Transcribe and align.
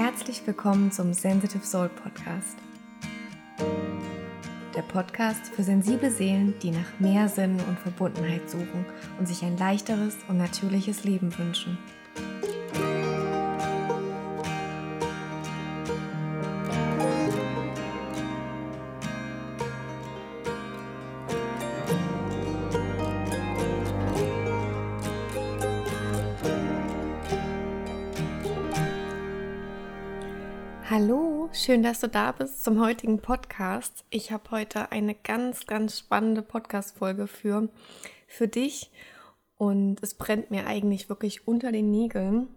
Herzlich 0.00 0.46
willkommen 0.46 0.92
zum 0.92 1.12
Sensitive 1.12 1.66
Soul 1.66 1.88
Podcast. 1.88 2.56
Der 4.76 4.82
Podcast 4.82 5.48
für 5.48 5.64
sensible 5.64 6.12
Seelen, 6.12 6.54
die 6.62 6.70
nach 6.70 7.00
mehr 7.00 7.28
Sinn 7.28 7.56
und 7.68 7.80
Verbundenheit 7.80 8.48
suchen 8.48 8.86
und 9.18 9.26
sich 9.26 9.42
ein 9.42 9.58
leichteres 9.58 10.16
und 10.28 10.38
natürliches 10.38 11.02
Leben 11.02 11.36
wünschen. 11.36 11.78
Schön, 31.68 31.82
dass 31.82 32.00
du 32.00 32.08
da 32.08 32.32
bist 32.32 32.64
zum 32.64 32.80
heutigen 32.80 33.18
Podcast. 33.18 34.02
Ich 34.08 34.32
habe 34.32 34.52
heute 34.52 34.90
eine 34.90 35.14
ganz, 35.14 35.66
ganz 35.66 35.98
spannende 35.98 36.40
Podcast-Folge 36.40 37.26
für, 37.26 37.68
für 38.26 38.48
dich 38.48 38.90
und 39.58 40.02
es 40.02 40.14
brennt 40.14 40.50
mir 40.50 40.66
eigentlich 40.66 41.10
wirklich 41.10 41.46
unter 41.46 41.70
den 41.70 41.90
Nägeln, 41.90 42.48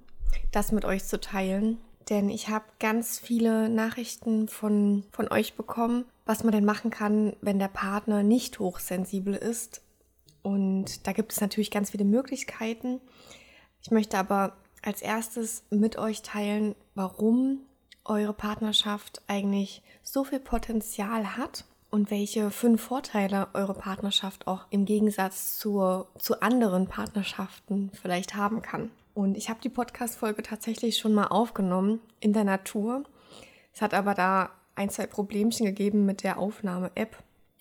das 0.54 0.72
mit 0.72 0.86
euch 0.86 1.04
zu 1.04 1.20
teilen. 1.20 1.78
Denn 2.10 2.30
ich 2.30 2.48
habe 2.48 2.64
ganz 2.80 3.20
viele 3.20 3.68
Nachrichten 3.68 4.48
von, 4.48 5.04
von 5.12 5.28
euch 5.28 5.56
bekommen, 5.56 6.06
was 6.26 6.46
man 6.46 6.54
denn 6.54 6.64
machen 6.64 6.90
kann, 6.90 7.36
wenn 7.42 7.60
der 7.60 7.68
Partner 7.68 8.24
nicht 8.24 8.60
hochsensibel 8.60 9.36
ist. 9.36 9.82
Und 10.42 11.06
da 11.06 11.12
gibt 11.12 11.34
es 11.34 11.42
natürlich 11.42 11.70
ganz 11.70 11.92
viele 11.92 12.06
Möglichkeiten. 12.06 13.02
Ich 13.82 13.92
möchte 13.92 14.18
aber 14.18 14.56
als 14.82 15.02
erstes 15.02 15.64
mit 15.70 15.98
euch 15.98 16.22
teilen, 16.22 16.76
warum 16.96 17.66
eure 18.06 18.34
Partnerschaft 18.34 19.22
eigentlich 19.28 19.82
so 20.04 20.24
viel 20.24 20.40
Potenzial 20.40 21.38
hat 21.38 21.66
und 21.90 22.10
welche 22.10 22.50
fünf 22.52 22.82
Vorteile 22.82 23.50
eure 23.54 23.74
Partnerschaft 23.74 24.48
auch 24.48 24.66
im 24.70 24.86
Gegensatz 24.86 25.58
zur, 25.58 26.08
zu 26.18 26.42
anderen 26.42 26.88
Partnerschaften 26.88 27.92
vielleicht 27.94 28.36
haben 28.36 28.62
kann. 28.62 28.92
Und 29.14 29.38
ich 29.38 29.50
habe 29.50 29.60
die 29.62 29.70
Podcast-Folge 29.70 30.42
tatsächlich 30.42 30.98
schon 30.98 31.14
mal 31.14 31.28
aufgenommen 31.28 32.00
in 32.22 32.32
der 32.34 32.46
Natur. 32.46 33.04
Es 33.74 33.82
hat 33.82 33.94
aber 33.94 34.14
da 34.14 34.52
ein, 34.76 34.90
zwei 34.90 35.06
Problemchen 35.06 35.66
gegeben 35.66 36.06
mit 36.06 36.24
der 36.24 36.40
Aufnahme-App. 36.40 37.18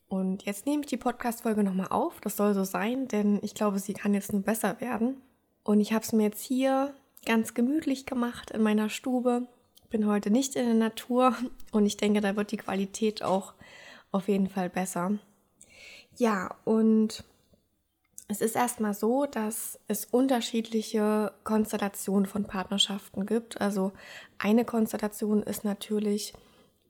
Und 0.09 0.45
jetzt 0.45 0.65
nehme 0.67 0.83
ich 0.83 0.89
die 0.89 0.97
Podcast-Folge 0.97 1.65
nochmal 1.65 1.89
auf. 1.91 2.21
Das 2.21 2.37
soll 2.37 2.55
so 2.55 2.65
sein, 2.65 3.09
denn 3.09 3.41
ich 3.43 3.55
glaube, 3.55 3.81
sie 3.81 3.95
kann 3.95 4.15
jetzt 4.15 4.33
nur 4.33 4.43
besser 4.43 4.81
werden. 4.81 5.21
Und 5.65 5.81
ich 5.81 5.93
habe 5.93 6.05
es 6.05 6.13
mir 6.13 6.25
jetzt 6.25 6.43
hier 6.43 6.95
ganz 7.27 7.55
gemütlich 7.55 8.07
gemacht 8.07 8.53
in 8.53 8.63
meiner 8.63 8.89
Stube 8.89 9.47
bin 9.91 10.07
heute 10.07 10.31
nicht 10.31 10.57
in 10.57 10.65
der 10.65 10.75
Natur 10.75 11.35
und 11.73 11.85
ich 11.85 11.97
denke, 11.97 12.21
da 12.21 12.37
wird 12.37 12.53
die 12.53 12.57
Qualität 12.57 13.23
auch 13.23 13.55
auf 14.13 14.29
jeden 14.29 14.49
Fall 14.49 14.71
besser. 14.71 15.19
Ja, 16.17 16.55
und 16.65 17.25
es 18.29 18.41
ist 18.41 18.55
erstmal 18.55 18.95
so, 18.95 19.27
dass 19.27 19.79
es 19.89 20.05
unterschiedliche 20.05 21.33
Konstellationen 21.43 22.27
von 22.27 22.45
Partnerschaften 22.45 23.27
gibt. 23.27 23.61
Also 23.61 23.93
eine 24.39 24.65
Konstellation 24.65 25.43
ist 25.43 25.65
natürlich, 25.65 26.33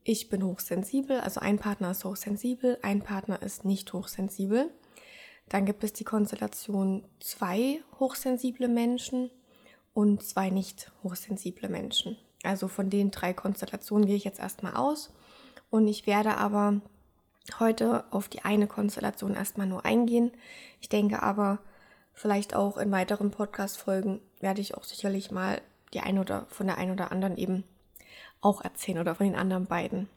ich 0.04 0.28
bin 0.28 0.44
hochsensibel, 0.44 1.20
also 1.20 1.40
ein 1.40 1.58
Partner 1.58 1.92
ist 1.92 2.04
hochsensibel, 2.04 2.78
ein 2.82 3.02
Partner 3.02 3.40
ist 3.40 3.64
nicht 3.64 3.92
hochsensibel. 3.92 4.70
Dann 5.48 5.64
gibt 5.64 5.82
es 5.82 5.94
die 5.94 6.04
Konstellation 6.04 7.04
zwei 7.20 7.82
hochsensible 7.98 8.68
Menschen 8.68 9.30
und 9.94 10.22
zwei 10.22 10.50
nicht 10.50 10.92
hochsensible 11.02 11.68
Menschen. 11.68 12.16
Also 12.42 12.68
von 12.68 12.90
den 12.90 13.10
drei 13.10 13.32
Konstellationen 13.32 14.06
gehe 14.06 14.16
ich 14.16 14.24
jetzt 14.24 14.40
erstmal 14.40 14.74
aus 14.74 15.12
und 15.68 15.86
ich 15.86 16.06
werde 16.06 16.36
aber 16.36 16.80
heute 17.58 18.04
auf 18.10 18.28
die 18.28 18.44
eine 18.44 18.66
Konstellation 18.66 19.34
erstmal 19.34 19.66
nur 19.66 19.84
eingehen. 19.84 20.30
Ich 20.80 20.88
denke 20.88 21.22
aber 21.22 21.58
vielleicht 22.12 22.54
auch 22.54 22.76
in 22.76 22.90
weiteren 22.92 23.30
Podcast-Folgen 23.30 24.20
werde 24.40 24.60
ich 24.60 24.74
auch 24.74 24.84
sicherlich 24.84 25.30
mal 25.30 25.60
die 25.92 26.00
eine 26.00 26.20
oder 26.20 26.46
von 26.48 26.66
der 26.66 26.78
einen 26.78 26.92
oder 26.92 27.12
anderen 27.12 27.36
eben 27.36 27.64
auch 28.40 28.62
erzählen 28.62 28.98
oder 28.98 29.14
von 29.14 29.26
den 29.26 29.36
anderen 29.36 29.66
beiden. 29.66 30.08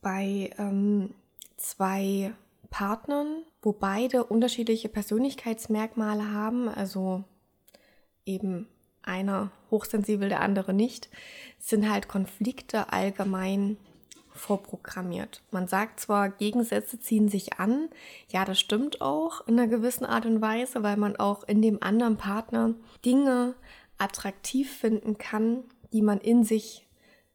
Bei 0.00 0.50
ähm, 0.58 1.14
zwei 1.56 2.32
Partnern, 2.70 3.42
wo 3.62 3.72
beide 3.72 4.24
unterschiedliche 4.24 4.88
Persönlichkeitsmerkmale 4.88 6.32
haben, 6.32 6.68
also 6.68 7.24
eben 8.26 8.68
einer 9.08 9.50
hochsensibel, 9.70 10.28
der 10.28 10.40
andere 10.40 10.72
nicht, 10.72 11.08
sind 11.58 11.90
halt 11.90 12.08
Konflikte 12.08 12.92
allgemein 12.92 13.76
vorprogrammiert. 14.30 15.42
Man 15.50 15.66
sagt 15.66 16.00
zwar, 16.00 16.28
Gegensätze 16.30 17.00
ziehen 17.00 17.28
sich 17.28 17.58
an, 17.58 17.88
ja, 18.28 18.44
das 18.44 18.60
stimmt 18.60 19.00
auch 19.00 19.46
in 19.46 19.58
einer 19.58 19.68
gewissen 19.68 20.04
Art 20.04 20.26
und 20.26 20.40
Weise, 20.40 20.82
weil 20.82 20.96
man 20.96 21.16
auch 21.16 21.42
in 21.44 21.60
dem 21.60 21.82
anderen 21.82 22.16
Partner 22.16 22.74
Dinge 23.04 23.54
attraktiv 23.98 24.70
finden 24.70 25.18
kann, 25.18 25.64
die 25.92 26.02
man 26.02 26.20
in 26.20 26.44
sich, 26.44 26.86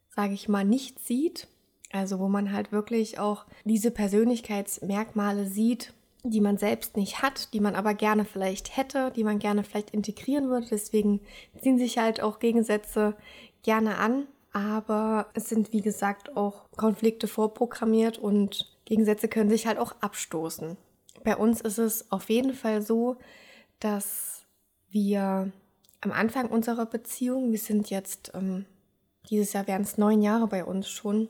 sage 0.09 0.33
ich 0.33 0.47
mal, 0.47 0.63
nicht 0.63 1.05
sieht. 1.05 1.47
Also 1.91 2.19
wo 2.19 2.27
man 2.27 2.51
halt 2.51 2.71
wirklich 2.71 3.19
auch 3.19 3.45
diese 3.65 3.91
Persönlichkeitsmerkmale 3.91 5.45
sieht, 5.45 5.93
die 6.23 6.41
man 6.41 6.57
selbst 6.57 6.95
nicht 6.95 7.21
hat, 7.21 7.53
die 7.53 7.59
man 7.59 7.75
aber 7.75 7.93
gerne 7.93 8.23
vielleicht 8.23 8.77
hätte, 8.77 9.11
die 9.11 9.25
man 9.25 9.39
gerne 9.39 9.63
vielleicht 9.63 9.91
integrieren 9.91 10.49
würde. 10.49 10.67
Deswegen 10.71 11.19
ziehen 11.61 11.77
sich 11.77 11.97
halt 11.97 12.21
auch 12.21 12.39
Gegensätze 12.39 13.15
gerne 13.61 13.97
an. 13.97 14.27
Aber 14.53 15.27
es 15.33 15.49
sind, 15.49 15.73
wie 15.73 15.81
gesagt, 15.81 16.37
auch 16.37 16.69
Konflikte 16.77 17.27
vorprogrammiert 17.27 18.19
und 18.19 18.71
Gegensätze 18.85 19.27
können 19.27 19.49
sich 19.49 19.65
halt 19.67 19.79
auch 19.79 19.95
abstoßen. 19.99 20.77
Bei 21.23 21.35
uns 21.35 21.59
ist 21.61 21.79
es 21.79 22.11
auf 22.11 22.29
jeden 22.29 22.53
Fall 22.53 22.81
so, 22.81 23.17
dass 23.79 24.45
wir 24.89 25.51
am 26.01 26.11
Anfang 26.11 26.47
unserer 26.49 26.85
Beziehung, 26.85 27.51
wir 27.51 27.59
sind 27.59 27.89
jetzt, 27.89 28.31
ähm, 28.35 28.65
dieses 29.29 29.53
Jahr 29.53 29.67
wären 29.67 29.81
es 29.81 29.97
neun 29.97 30.21
Jahre 30.21 30.47
bei 30.47 30.63
uns 30.63 30.87
schon, 30.87 31.29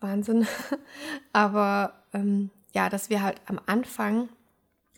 Wahnsinn, 0.00 0.46
aber 1.32 2.02
ähm, 2.12 2.50
ja, 2.72 2.88
dass 2.88 3.10
wir 3.10 3.22
halt 3.22 3.40
am 3.46 3.60
Anfang 3.66 4.28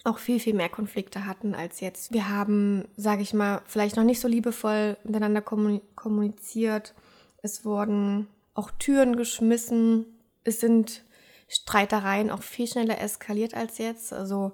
auch 0.05 0.19
viel, 0.19 0.41
viel 0.41 0.55
mehr 0.55 0.69
Konflikte 0.69 1.27
hatten 1.27 1.55
als 1.55 1.81
jetzt. 1.81 2.13
Wir 2.13 2.29
haben, 2.29 2.89
sage 2.97 3.23
ich 3.23 3.35
mal, 3.35 3.63
vielleicht 3.67 3.97
noch 3.97 4.05
nicht 4.05 4.21
so 4.21 4.29
liebevoll 4.29 4.97
miteinander 5.05 5.43
kommuniziert. 5.43 6.95
Es 7.43 7.65
wurden 7.65 8.27
auch 8.55 8.71
Türen 8.73 9.17
geschmissen. 9.17 10.07
Es 10.45 10.61
sind 10.61 11.05
Streitereien 11.49 12.31
auch 12.31 12.43
viel 12.43 12.67
schneller 12.67 13.01
eskaliert 13.01 13.55
als 13.55 13.79
jetzt. 13.79 14.13
Also 14.13 14.53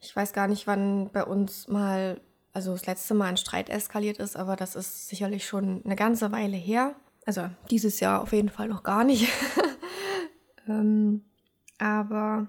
ich 0.00 0.14
weiß 0.14 0.32
gar 0.32 0.46
nicht, 0.46 0.66
wann 0.66 1.10
bei 1.10 1.24
uns 1.24 1.66
mal, 1.68 2.20
also 2.52 2.72
das 2.72 2.86
letzte 2.86 3.14
Mal 3.14 3.26
ein 3.26 3.36
Streit 3.36 3.70
eskaliert 3.70 4.18
ist, 4.18 4.36
aber 4.36 4.54
das 4.54 4.76
ist 4.76 5.08
sicherlich 5.08 5.46
schon 5.46 5.82
eine 5.84 5.96
ganze 5.96 6.30
Weile 6.30 6.56
her. 6.56 6.94
Also 7.26 7.48
dieses 7.70 8.00
Jahr 8.00 8.22
auf 8.22 8.32
jeden 8.32 8.50
Fall 8.50 8.68
noch 8.68 8.82
gar 8.82 9.02
nicht. 9.02 9.28
ähm, 10.68 11.24
aber 11.78 12.46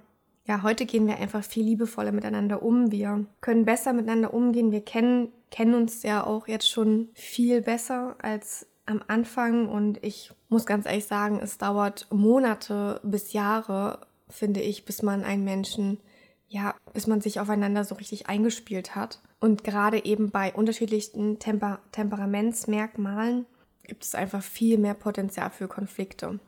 ja, 0.47 0.61
heute 0.61 0.85
gehen 0.85 1.07
wir 1.07 1.17
einfach 1.17 1.43
viel 1.43 1.65
liebevoller 1.65 2.11
miteinander 2.11 2.61
um. 2.61 2.91
Wir 2.91 3.25
können 3.41 3.65
besser 3.65 3.93
miteinander 3.93 4.33
umgehen. 4.33 4.71
Wir 4.71 4.81
kennen, 4.81 5.29
kennen 5.49 5.73
uns 5.73 6.03
ja 6.03 6.23
auch 6.25 6.47
jetzt 6.47 6.69
schon 6.69 7.09
viel 7.13 7.61
besser 7.61 8.15
als 8.21 8.67
am 8.85 9.01
Anfang. 9.07 9.67
Und 9.67 10.03
ich 10.03 10.31
muss 10.49 10.67
ganz 10.67 10.85
ehrlich 10.85 11.05
sagen, 11.05 11.39
es 11.41 11.57
dauert 11.57 12.07
Monate 12.11 13.01
bis 13.03 13.33
Jahre, 13.33 14.05
finde 14.29 14.61
ich, 14.61 14.85
bis 14.85 15.01
man 15.01 15.23
einen 15.23 15.43
Menschen, 15.43 15.99
ja, 16.47 16.75
bis 16.93 17.07
man 17.07 17.21
sich 17.21 17.39
aufeinander 17.39 17.83
so 17.83 17.95
richtig 17.95 18.27
eingespielt 18.27 18.95
hat. 18.95 19.21
Und 19.39 19.63
gerade 19.63 20.05
eben 20.05 20.29
bei 20.29 20.53
unterschiedlichen 20.53 21.39
Temper 21.39 21.79
Temperamentsmerkmalen 21.91 23.47
gibt 23.83 24.03
es 24.03 24.15
einfach 24.15 24.43
viel 24.43 24.77
mehr 24.77 24.93
Potenzial 24.93 25.49
für 25.49 25.67
Konflikte. 25.67 26.39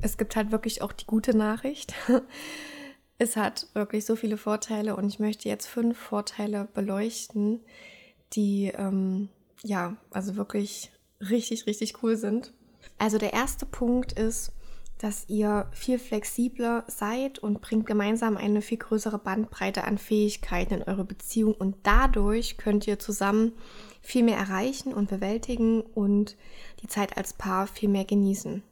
Es 0.00 0.16
gibt 0.18 0.36
halt 0.36 0.52
wirklich 0.52 0.82
auch 0.82 0.92
die 0.92 1.06
gute 1.06 1.36
Nachricht. 1.36 1.94
Es 3.18 3.34
hat 3.34 3.68
wirklich 3.72 4.04
so 4.04 4.14
viele 4.14 4.36
Vorteile 4.36 4.94
und 4.94 5.06
ich 5.08 5.18
möchte 5.18 5.48
jetzt 5.48 5.66
fünf 5.66 5.96
Vorteile 5.96 6.68
beleuchten, 6.74 7.60
die 8.34 8.70
ähm, 8.76 9.30
ja, 9.62 9.96
also 10.10 10.36
wirklich 10.36 10.92
richtig, 11.20 11.66
richtig 11.66 12.02
cool 12.02 12.16
sind. 12.16 12.52
Also 12.98 13.18
der 13.18 13.32
erste 13.32 13.66
Punkt 13.66 14.12
ist, 14.12 14.52
dass 14.98 15.28
ihr 15.28 15.68
viel 15.72 15.98
flexibler 15.98 16.84
seid 16.86 17.38
und 17.38 17.60
bringt 17.60 17.86
gemeinsam 17.86 18.36
eine 18.36 18.62
viel 18.62 18.78
größere 18.78 19.18
Bandbreite 19.18 19.84
an 19.84 19.98
Fähigkeiten 19.98 20.74
in 20.74 20.82
eure 20.82 21.04
Beziehung 21.04 21.54
und 21.54 21.76
dadurch 21.82 22.56
könnt 22.56 22.86
ihr 22.86 22.98
zusammen 22.98 23.52
viel 24.00 24.22
mehr 24.22 24.38
erreichen 24.38 24.94
und 24.94 25.10
bewältigen 25.10 25.82
und 25.82 26.36
die 26.82 26.86
Zeit 26.86 27.16
als 27.18 27.34
Paar 27.34 27.66
viel 27.66 27.90
mehr 27.90 28.04
genießen. 28.04 28.62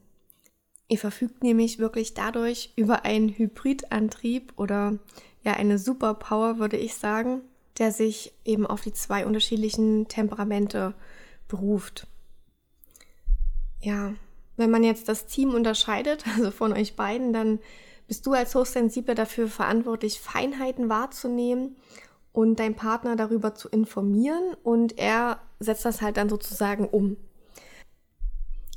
Ihr 0.88 0.98
verfügt 0.98 1.42
nämlich 1.42 1.78
wirklich 1.78 2.14
dadurch 2.14 2.72
über 2.76 3.04
einen 3.04 3.28
Hybridantrieb 3.31 4.52
oder 4.56 4.98
ja 5.42 5.54
eine 5.54 5.78
Superpower, 5.78 6.58
würde 6.58 6.76
ich 6.76 6.94
sagen, 6.94 7.40
der 7.78 7.90
sich 7.90 8.32
eben 8.44 8.66
auf 8.66 8.82
die 8.82 8.92
zwei 8.92 9.26
unterschiedlichen 9.26 10.08
Temperamente 10.08 10.94
beruft. 11.48 12.06
ja, 13.81 14.14
wenn 14.56 14.70
man 14.70 14.84
jetzt 14.84 15.08
das 15.08 15.26
Team 15.26 15.54
unterscheidet, 15.54 16.25
also 16.36 16.50
von 16.50 16.72
euch 16.72 16.96
beiden, 16.96 17.32
dann 17.32 17.58
bist 18.06 18.26
du 18.26 18.32
als 18.32 18.54
Hochsensibler 18.54 19.14
dafür 19.14 19.48
verantwortlich, 19.48 20.20
Feinheiten 20.20 20.88
wahrzunehmen 20.88 21.76
und 22.32 22.58
dein 22.60 22.75
Partner 22.75 23.16
darüber 23.16 23.54
zu 23.54 23.69
informieren 23.69 24.54
und 24.62 24.98
er 24.98 25.40
setzt 25.60 25.84
das 25.84 26.02
halt 26.02 26.16
dann 26.16 26.28
sozusagen 26.28 26.87
um. 26.87 27.16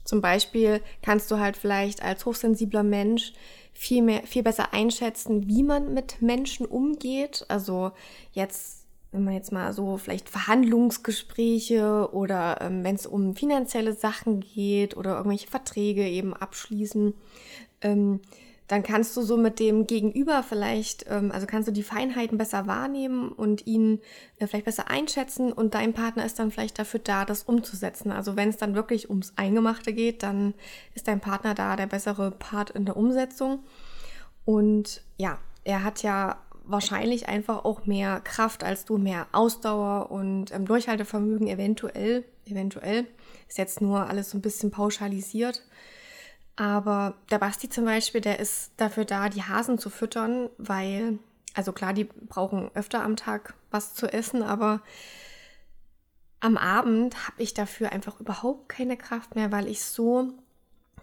Zum 0.08 0.22
Beispiel 0.22 0.82
kannst 1.02 1.30
du 1.30 1.38
halt 1.38 1.58
vielleicht 1.58 2.02
als 2.02 2.26
hochsensibler 2.26 2.84
Mensch 2.84 3.34
viel 3.74 4.02
mehr, 4.02 4.24
viel 4.24 4.42
besser 4.42 4.74
einschätzen, 4.74 5.50
wie 5.50 5.64
man 5.64 5.94
mit 5.94 6.22
Menschen 6.22 6.66
umgeht. 6.66 7.46
Also 7.50 7.92
jetzt, 8.32 8.86
wenn 9.12 9.26
man 9.26 9.34
jetzt 9.34 9.52
mal 9.52 9.74
so 9.74 9.98
vielleicht 9.98 10.30
Verhandlungsgespräche 10.30 12.10
oder 12.14 12.62
ähm, 12.62 12.86
wenn 12.86 12.96
es 12.96 13.06
um 13.06 13.36
finanzielle 13.36 13.94
Sachen 13.94 14.40
geht 14.40 14.96
oder 14.96 15.18
irgendwelche 15.18 15.50
Verträge 15.50 16.08
eben 16.08 16.34
abschließen, 16.34 17.14
ähm, 17.82 18.22
dann 18.68 18.84
kannst 18.84 19.16
du 19.16 19.22
so 19.22 19.38
mit 19.38 19.60
dem 19.60 19.88
Gegenüber 19.88 20.44
vielleicht, 20.44 21.06
ähm, 21.10 21.32
also 21.32 21.48
kannst 21.48 21.68
du 21.68 21.72
die 21.72 21.84
Feinheiten 21.84 22.38
besser 22.38 22.68
wahrnehmen 22.68 23.30
und 23.30 23.66
ihn 23.66 24.00
äh, 24.40 24.48
vielleicht 24.48 24.66
besser 24.66 24.90
einschätzen 24.90 25.54
und 25.54 25.74
dein 25.74 25.94
Partner 25.94 26.26
ist 26.26 26.38
dann 26.40 26.52
vielleicht 26.52 26.78
dafür 26.78 27.00
da, 27.00 27.24
das 27.24 27.44
umzusetzen. 27.44 28.12
Also 28.12 28.36
wenn 28.36 28.50
es 28.50 28.58
dann 28.58 28.76
wirklich 28.76 29.10
ums 29.10 29.34
Eingemachte 29.38 29.94
geht, 29.94 30.22
dann 30.22 30.54
ist 30.94 31.08
dein 31.08 31.22
Partner 31.22 31.54
da 31.54 31.76
der 31.76 31.88
bessere 31.88 32.32
Part 32.32 32.72
in 32.72 32.86
der 32.86 32.98
Umsetzung. 32.98 33.64
Und 34.44 35.02
ja, 35.18 35.40
er 35.64 35.84
hat 35.84 36.04
ja 36.04 36.38
wahrscheinlich 36.66 37.30
einfach 37.30 37.64
auch 37.64 37.86
mehr 37.86 38.20
Kraft 38.20 38.64
als 38.64 38.86
du, 38.86 38.98
mehr 38.98 39.28
Ausdauer 39.32 40.12
und 40.12 40.54
ähm, 40.54 40.66
Durchhaltevermögen 40.66 41.48
eventuell, 41.48 42.26
eventuell. 42.46 43.08
Ist 43.48 43.58
jetzt 43.58 43.82
nur 43.82 44.08
alles 44.08 44.32
so 44.32 44.38
ein 44.38 44.42
bisschen 44.42 44.72
pauschalisiert. 44.72 45.64
Aber 46.58 47.14
der 47.30 47.38
Basti 47.38 47.70
zum 47.70 47.86
Beispiel, 47.86 48.20
der 48.20 48.40
ist 48.40 48.72
dafür 48.78 49.06
da, 49.06 49.30
die 49.30 49.44
Hasen 49.44 49.78
zu 49.78 49.90
füttern, 49.90 50.50
weil, 50.58 51.20
also 51.54 51.72
klar, 51.72 51.94
die 51.94 52.06
brauchen 52.06 52.72
öfter 52.74 53.04
am 53.04 53.16
Tag 53.16 53.54
was 53.72 53.94
zu 53.94 54.12
essen, 54.12 54.42
aber 54.42 54.82
am 56.40 56.58
Abend 56.58 57.28
habe 57.28 57.42
ich 57.42 57.54
dafür 57.54 57.92
einfach 57.92 58.20
überhaupt 58.20 58.70
keine 58.70 58.98
Kraft 58.98 59.36
mehr, 59.36 59.52
weil 59.52 59.68
ich 59.68 59.84
so 59.84 60.34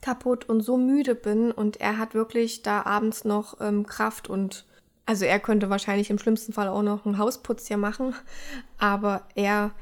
kaputt 0.00 0.48
und 0.48 0.60
so 0.60 0.76
müde 0.76 1.14
bin. 1.14 1.52
Und 1.52 1.80
er 1.80 1.98
hat 1.98 2.14
wirklich 2.14 2.62
da 2.62 2.82
abends 2.82 3.24
noch 3.24 3.60
ähm, 3.60 3.86
Kraft 3.86 4.28
und 4.28 4.66
also 5.06 5.24
er 5.24 5.38
könnte 5.38 5.70
wahrscheinlich 5.70 6.10
im 6.10 6.18
schlimmsten 6.18 6.52
Fall 6.52 6.68
auch 6.68 6.82
noch 6.82 7.06
einen 7.06 7.18
Hausputz 7.18 7.68
hier 7.68 7.76
machen, 7.76 8.14
aber 8.78 9.22
er 9.34 9.72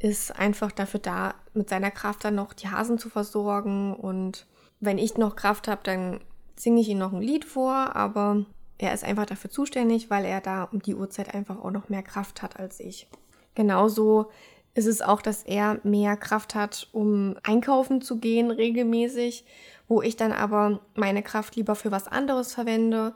ist 0.00 0.36
einfach 0.36 0.72
dafür 0.72 1.00
da, 1.00 1.34
mit 1.54 1.68
seiner 1.68 1.92
Kraft 1.92 2.24
dann 2.24 2.34
noch 2.34 2.52
die 2.52 2.68
Hasen 2.68 2.98
zu 2.98 3.08
versorgen 3.08 3.94
und 3.94 4.46
wenn 4.80 4.98
ich 4.98 5.16
noch 5.16 5.36
Kraft 5.36 5.68
habe, 5.68 5.80
dann 5.84 6.20
singe 6.56 6.80
ich 6.80 6.88
ihm 6.88 6.98
noch 6.98 7.12
ein 7.12 7.22
Lied 7.22 7.44
vor, 7.44 7.96
aber 7.96 8.44
er 8.78 8.92
ist 8.92 9.04
einfach 9.04 9.26
dafür 9.26 9.50
zuständig, 9.50 10.10
weil 10.10 10.24
er 10.24 10.40
da 10.40 10.64
um 10.64 10.82
die 10.82 10.94
Uhrzeit 10.94 11.34
einfach 11.34 11.58
auch 11.62 11.70
noch 11.70 11.88
mehr 11.88 12.02
Kraft 12.02 12.42
hat 12.42 12.58
als 12.58 12.80
ich. 12.80 13.08
Genauso 13.54 14.30
ist 14.74 14.86
es 14.86 15.02
auch, 15.02 15.22
dass 15.22 15.44
er 15.44 15.78
mehr 15.84 16.16
Kraft 16.16 16.54
hat, 16.54 16.88
um 16.92 17.36
einkaufen 17.44 18.02
zu 18.02 18.18
gehen 18.18 18.50
regelmäßig, 18.50 19.44
wo 19.86 20.02
ich 20.02 20.16
dann 20.16 20.32
aber 20.32 20.80
meine 20.94 21.22
Kraft 21.22 21.54
lieber 21.56 21.76
für 21.76 21.92
was 21.92 22.08
anderes 22.08 22.52
verwende. 22.52 23.14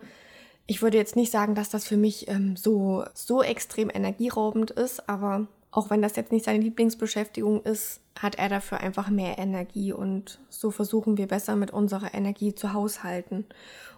Ich 0.66 0.82
würde 0.82 0.98
jetzt 0.98 1.16
nicht 1.16 1.32
sagen, 1.32 1.54
dass 1.54 1.68
das 1.68 1.86
für 1.86 1.96
mich 1.96 2.28
ähm, 2.28 2.56
so, 2.56 3.04
so 3.14 3.42
extrem 3.42 3.90
energieraubend 3.92 4.70
ist, 4.70 5.08
aber 5.08 5.48
auch 5.70 5.90
wenn 5.90 6.02
das 6.02 6.16
jetzt 6.16 6.32
nicht 6.32 6.44
seine 6.44 6.62
Lieblingsbeschäftigung 6.62 7.62
ist, 7.62 8.00
hat 8.18 8.36
er 8.36 8.48
dafür 8.48 8.80
einfach 8.80 9.10
mehr 9.10 9.38
Energie 9.38 9.92
und 9.92 10.40
so 10.48 10.70
versuchen 10.70 11.18
wir 11.18 11.28
besser 11.28 11.56
mit 11.56 11.70
unserer 11.70 12.14
Energie 12.14 12.54
zu 12.54 12.72
haushalten. 12.72 13.46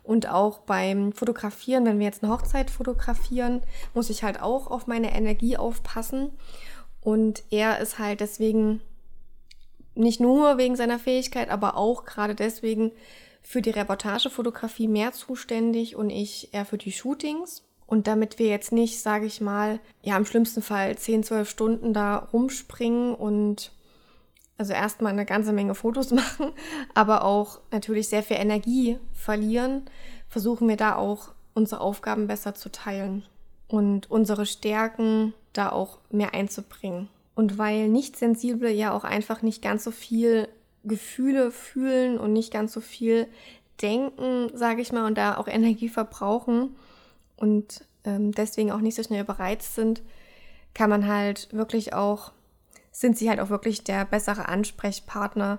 Und 0.03 0.29
auch 0.29 0.61
beim 0.61 1.13
Fotografieren, 1.13 1.85
wenn 1.85 1.99
wir 1.99 2.07
jetzt 2.07 2.23
eine 2.23 2.33
Hochzeit 2.33 2.71
fotografieren, 2.71 3.63
muss 3.95 4.11
ich 4.11 4.25
halt 4.25 4.43
auch 4.43 4.67
auf 4.67 4.87
meine 4.87 5.15
Energie 5.15 5.57
aufpassen. 5.57 6.33
Und 7.01 7.45
er 7.51 7.79
ist 7.79 7.99
halt 7.99 8.21
deswegen 8.21 8.81
nicht 9.95 10.21
nur 10.21 10.59
wegen 10.59 10.77
seiner 10.77 10.99
Fähigkeit, 10.99 11.49
aber 11.51 11.77
auch 11.77 12.05
gerade 12.05 12.35
deswegen 12.35 12.93
für 13.43 13.63
die 13.63 13.71
Reportagefotografie 13.71 14.89
mehr 14.89 15.13
zuständig 15.13 15.97
und 15.97 16.11
ich 16.11 16.53
eher 16.53 16.65
für 16.65 16.79
die 16.79 16.93
Shootings. 16.93 17.65
Und 17.91 18.07
damit 18.07 18.39
wir 18.39 18.47
jetzt 18.47 18.71
nicht, 18.71 19.03
sage 19.03 19.27
ich 19.27 19.41
mal, 19.41 19.81
ja 20.01 20.17
im 20.17 20.25
schlimmsten 20.25 20.63
Fall 20.63 20.97
10, 20.97 21.25
12 21.25 21.51
Stunden 21.51 21.93
da 21.93 22.19
rumspringen 22.33 23.17
und 23.17 23.73
also 24.57 24.73
erstmal 24.73 25.13
eine 25.13 25.27
ganze 25.27 25.53
Menge 25.53 25.75
Fotos 25.75 26.11
machen, 26.13 26.53
aber 26.95 27.25
auch 27.25 27.59
natürlich 27.73 28.09
sehr 28.09 28.23
viel 28.23 28.37
Energie 28.37 28.99
verlieren, 29.13 29.83
versuchen 30.29 30.69
wir 30.69 30.77
da 30.77 30.95
auch 30.95 31.33
unsere 31.53 31.81
Aufgaben 31.81 32.29
besser 32.29 32.55
zu 32.55 32.71
teilen 32.71 33.25
und 33.67 34.09
unsere 34.09 34.47
Stärken 34.47 35.35
da 35.53 35.73
auch 35.73 35.99
mehr 36.11 36.33
einzubringen. 36.33 37.09
Und 37.35 37.59
weil 37.59 37.89
Nicht-Sensible 37.89 38.71
ja 38.71 38.93
auch 38.93 39.03
einfach 39.03 39.43
nicht 39.43 39.63
ganz 39.63 39.83
so 39.83 39.91
viel 39.91 40.47
Gefühle 40.85 41.51
fühlen 41.51 42.19
und 42.19 42.33
nicht 42.33 42.53
ganz 42.53 42.73
so 42.73 42.81
viel 42.81 43.27
denken, 43.83 44.49
sage 44.55 44.81
ich 44.81 44.93
mal, 44.93 45.07
und 45.07 45.19
da 45.19 45.39
auch 45.39 45.49
Energie 45.49 45.89
verbrauchen, 45.89 46.77
und 47.41 47.85
ähm, 48.05 48.33
deswegen 48.33 48.71
auch 48.71 48.81
nicht 48.81 48.95
so 48.95 49.03
schnell 49.03 49.25
bereizt 49.25 49.75
sind, 49.75 50.03
kann 50.75 50.91
man 50.91 51.09
halt 51.09 51.49
wirklich 51.53 51.95
auch, 51.95 52.33
sind 52.93 53.19
sie 53.19 53.29
halt 53.29 53.41
auch 53.41 53.51
wirklich 53.51 53.83
der 53.83 54.05
bessere 54.05 54.49
Ansprechpartner 54.49 55.59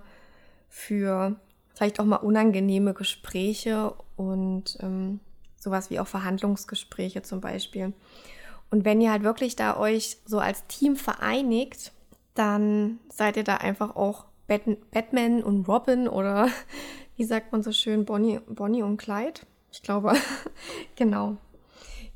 für 0.70 1.36
vielleicht 1.74 2.00
auch 2.00 2.06
mal 2.06 2.18
unangenehme 2.18 2.94
Gespräche 2.94 3.94
und 4.16 4.78
ähm, 4.82 5.20
sowas 5.58 5.90
wie 5.90 6.00
auch 6.00 6.08
Verhandlungsgespräche 6.08 7.22
zum 7.24 7.42
Beispiel. 7.42 7.94
Und 8.70 8.86
wenn 8.86 9.02
ihr 9.02 9.12
halt 9.12 9.24
wirklich 9.24 9.56
da 9.56 9.78
euch 9.78 10.18
so 10.26 10.40
als 10.40 10.66
Team 10.68 10.96
vereinigt, 10.96 11.92
dann 12.36 13.00
seid 13.10 13.36
ihr 13.36 13.44
da 13.44 13.58
einfach 13.58 13.96
auch 13.96 14.26
Batman 14.48 15.44
und 15.44 15.68
Robin 15.68 16.08
oder 16.08 16.48
wie 17.18 17.24
sagt 17.24 17.52
man 17.52 17.64
so 17.64 17.72
schön, 17.72 18.06
Bonnie, 18.06 18.40
Bonnie 18.48 18.84
und 18.84 18.98
Clyde. 18.98 19.42
Ich 19.72 19.82
glaube, 19.82 20.14
genau. 20.96 21.38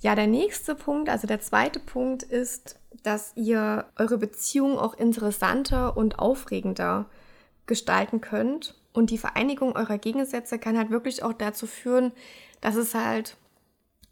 Ja, 0.05 0.13
der 0.13 0.27
nächste 0.27 0.75
Punkt, 0.75 1.09
also 1.09 1.25
der 1.25 1.39
zweite 1.39 1.79
Punkt 1.79 2.21
ist, 2.21 2.77
dass 3.01 3.31
ihr 3.33 3.85
eure 3.97 4.19
Beziehung 4.19 4.77
auch 4.77 4.93
interessanter 4.93 5.97
und 5.97 6.19
aufregender 6.19 7.07
gestalten 7.65 8.21
könnt. 8.21 8.75
Und 8.93 9.09
die 9.09 9.17
Vereinigung 9.17 9.75
eurer 9.75 9.97
Gegensätze 9.97 10.59
kann 10.59 10.77
halt 10.77 10.91
wirklich 10.91 11.23
auch 11.23 11.33
dazu 11.33 11.65
führen, 11.65 12.11
dass 12.61 12.75
es 12.75 12.93
halt 12.93 13.35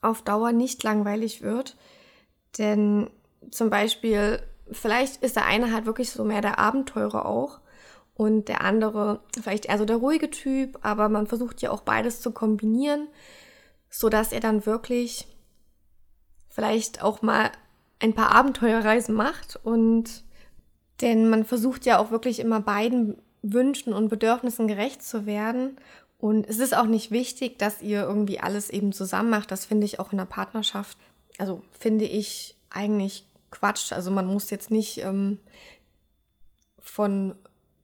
auf 0.02 0.24
Dauer 0.24 0.52
nicht 0.52 0.82
langweilig 0.82 1.44
wird. 1.44 1.78
Denn 2.58 3.12
zum 3.52 3.70
Beispiel, 3.70 4.42
vielleicht 4.72 5.22
ist 5.22 5.36
der 5.36 5.46
eine 5.46 5.72
halt 5.72 5.86
wirklich 5.86 6.10
so 6.10 6.24
mehr 6.24 6.42
der 6.42 6.58
Abenteurer 6.58 7.28
auch 7.28 7.60
und 8.16 8.48
der 8.48 8.62
andere 8.62 9.20
vielleicht 9.40 9.68
eher 9.68 9.78
so 9.78 9.86
der 9.86 9.98
ruhige 9.98 10.32
Typ, 10.32 10.80
aber 10.82 11.08
man 11.08 11.28
versucht 11.28 11.62
ja 11.62 11.70
auch 11.70 11.82
beides 11.82 12.20
zu 12.20 12.32
kombinieren, 12.32 13.10
sodass 13.92 14.32
ihr 14.32 14.40
dann 14.40 14.66
wirklich 14.66 15.28
vielleicht 16.54 17.02
auch 17.02 17.22
mal 17.22 17.52
ein 18.00 18.14
paar 18.14 18.32
Abenteuerreisen 18.32 19.16
macht 19.16 19.60
und 19.64 20.24
denn 21.02 21.30
man 21.30 21.44
versucht 21.44 21.86
ja 21.86 21.98
auch 21.98 22.12
wirklich 22.12 22.40
immer 22.40 22.60
beiden 22.62 23.18
Wünschen 23.42 23.92
und 23.92 24.10
Bedürfnissen 24.10 24.68
gerecht 24.68 25.04
zu 25.04 25.26
werden 25.26 25.78
und 26.20 26.48
es 26.48 26.60
ist 26.60 26.78
auch 26.78 26.86
nicht 26.86 27.12
wichtig, 27.12 27.60
dass 27.60 27.82
ihr 27.82 28.04
irgendwie 28.04 28.40
alles 28.40 28.70
eben 28.70 28.94
zusammen 28.94 29.30
macht. 29.30 29.52
Das 29.52 29.66
finde 29.66 29.86
ich 29.86 30.00
auch 30.00 30.14
in 30.14 30.20
der 30.20 30.26
Partnerschaft, 30.26 30.98
also 31.38 31.62
finde 31.78 32.06
ich 32.06 32.56
eigentlich 32.70 33.26
Quatsch. 33.52 33.92
Also 33.92 34.12
man 34.12 34.28
muss 34.28 34.50
jetzt 34.50 34.72
nicht 34.72 35.00
ähm, 35.00 35.40
von, 36.80 37.36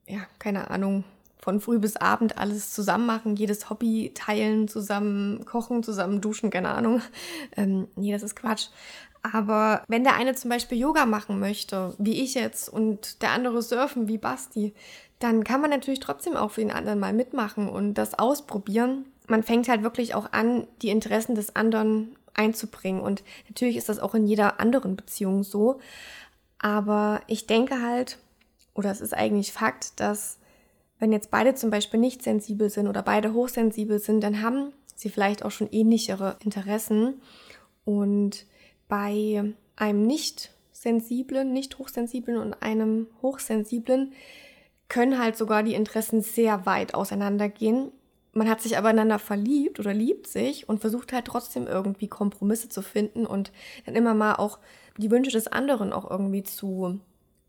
ja, 0.06 0.20
keine 0.38 0.70
Ahnung, 0.70 1.04
von 1.42 1.60
früh 1.60 1.78
bis 1.78 1.96
Abend 1.96 2.38
alles 2.38 2.72
zusammen 2.72 3.06
machen, 3.06 3.36
jedes 3.36 3.70
Hobby 3.70 4.12
teilen, 4.14 4.68
zusammen 4.68 5.44
kochen, 5.46 5.82
zusammen 5.82 6.20
duschen, 6.20 6.50
keine 6.50 6.70
Ahnung. 6.70 7.02
Ähm, 7.56 7.88
nee, 7.96 8.12
das 8.12 8.22
ist 8.22 8.36
Quatsch. 8.36 8.68
Aber 9.22 9.82
wenn 9.88 10.04
der 10.04 10.14
eine 10.14 10.34
zum 10.34 10.50
Beispiel 10.50 10.78
Yoga 10.78 11.04
machen 11.04 11.40
möchte, 11.40 11.94
wie 11.98 12.22
ich 12.22 12.34
jetzt, 12.34 12.68
und 12.68 13.22
der 13.22 13.32
andere 13.32 13.60
surfen 13.60 14.08
wie 14.08 14.18
Basti, 14.18 14.72
dann 15.18 15.44
kann 15.44 15.60
man 15.60 15.70
natürlich 15.70 16.00
trotzdem 16.00 16.36
auch 16.36 16.52
für 16.52 16.60
den 16.60 16.70
anderen 16.70 16.98
mal 16.98 17.12
mitmachen 17.12 17.68
und 17.68 17.94
das 17.94 18.18
ausprobieren. 18.18 19.04
Man 19.28 19.42
fängt 19.42 19.68
halt 19.68 19.82
wirklich 19.82 20.14
auch 20.14 20.32
an, 20.32 20.66
die 20.80 20.88
Interessen 20.88 21.34
des 21.34 21.54
anderen 21.56 22.16
einzubringen. 22.34 23.00
Und 23.00 23.22
natürlich 23.48 23.76
ist 23.76 23.88
das 23.88 23.98
auch 23.98 24.14
in 24.14 24.26
jeder 24.26 24.60
anderen 24.60 24.96
Beziehung 24.96 25.42
so. 25.42 25.80
Aber 26.58 27.20
ich 27.26 27.46
denke 27.46 27.82
halt, 27.82 28.18
oder 28.74 28.90
es 28.90 29.00
ist 29.00 29.14
eigentlich 29.14 29.52
Fakt, 29.52 30.00
dass 30.00 30.38
wenn 31.00 31.12
jetzt 31.12 31.30
beide 31.30 31.54
zum 31.54 31.70
Beispiel 31.70 31.98
nicht 31.98 32.22
sensibel 32.22 32.70
sind 32.70 32.86
oder 32.86 33.02
beide 33.02 33.32
hochsensibel 33.32 33.98
sind, 33.98 34.22
dann 34.22 34.42
haben 34.42 34.72
sie 34.94 35.08
vielleicht 35.08 35.44
auch 35.44 35.50
schon 35.50 35.68
ähnlichere 35.72 36.36
Interessen. 36.44 37.20
Und 37.84 38.46
bei 38.86 39.52
einem 39.76 40.06
nicht 40.06 40.52
sensiblen, 40.72 41.52
nicht 41.52 41.78
hochsensiblen 41.78 42.38
und 42.38 42.62
einem 42.62 43.08
hochsensiblen 43.22 44.12
können 44.88 45.18
halt 45.18 45.36
sogar 45.36 45.62
die 45.62 45.74
Interessen 45.74 46.20
sehr 46.20 46.66
weit 46.66 46.94
auseinandergehen. 46.94 47.92
Man 48.32 48.48
hat 48.48 48.60
sich 48.60 48.76
aber 48.76 48.88
einander 48.88 49.18
verliebt 49.18 49.80
oder 49.80 49.94
liebt 49.94 50.26
sich 50.26 50.68
und 50.68 50.80
versucht 50.80 51.12
halt 51.12 51.24
trotzdem 51.24 51.66
irgendwie 51.66 52.08
Kompromisse 52.08 52.68
zu 52.68 52.82
finden 52.82 53.26
und 53.26 53.52
dann 53.86 53.96
immer 53.96 54.14
mal 54.14 54.34
auch 54.34 54.58
die 54.98 55.10
Wünsche 55.10 55.30
des 55.30 55.48
anderen 55.48 55.92
auch 55.92 56.10
irgendwie 56.10 56.42
zu 56.42 57.00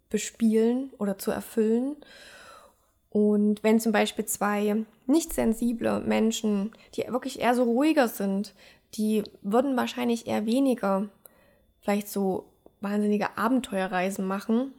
bespielen 0.09 0.91
oder 0.97 1.17
zu 1.17 1.31
erfüllen. 1.31 1.97
Und 3.11 3.61
wenn 3.61 3.79
zum 3.79 3.91
Beispiel 3.91 4.25
zwei 4.25 4.85
nicht 5.05 5.33
sensible 5.33 5.99
Menschen, 5.99 6.71
die 6.95 7.03
wirklich 7.07 7.41
eher 7.41 7.53
so 7.53 7.63
ruhiger 7.63 8.07
sind, 8.07 8.53
die 8.95 9.23
würden 9.41 9.75
wahrscheinlich 9.75 10.27
eher 10.27 10.45
weniger 10.45 11.09
vielleicht 11.81 12.07
so 12.07 12.45
wahnsinnige 12.79 13.37
Abenteuerreisen 13.37 14.25
machen 14.25 14.73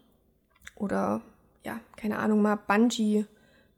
oder 0.76 1.20
ja, 1.64 1.78
keine 1.96 2.18
Ahnung, 2.18 2.42
mal 2.42 2.56
Bungee, 2.56 3.26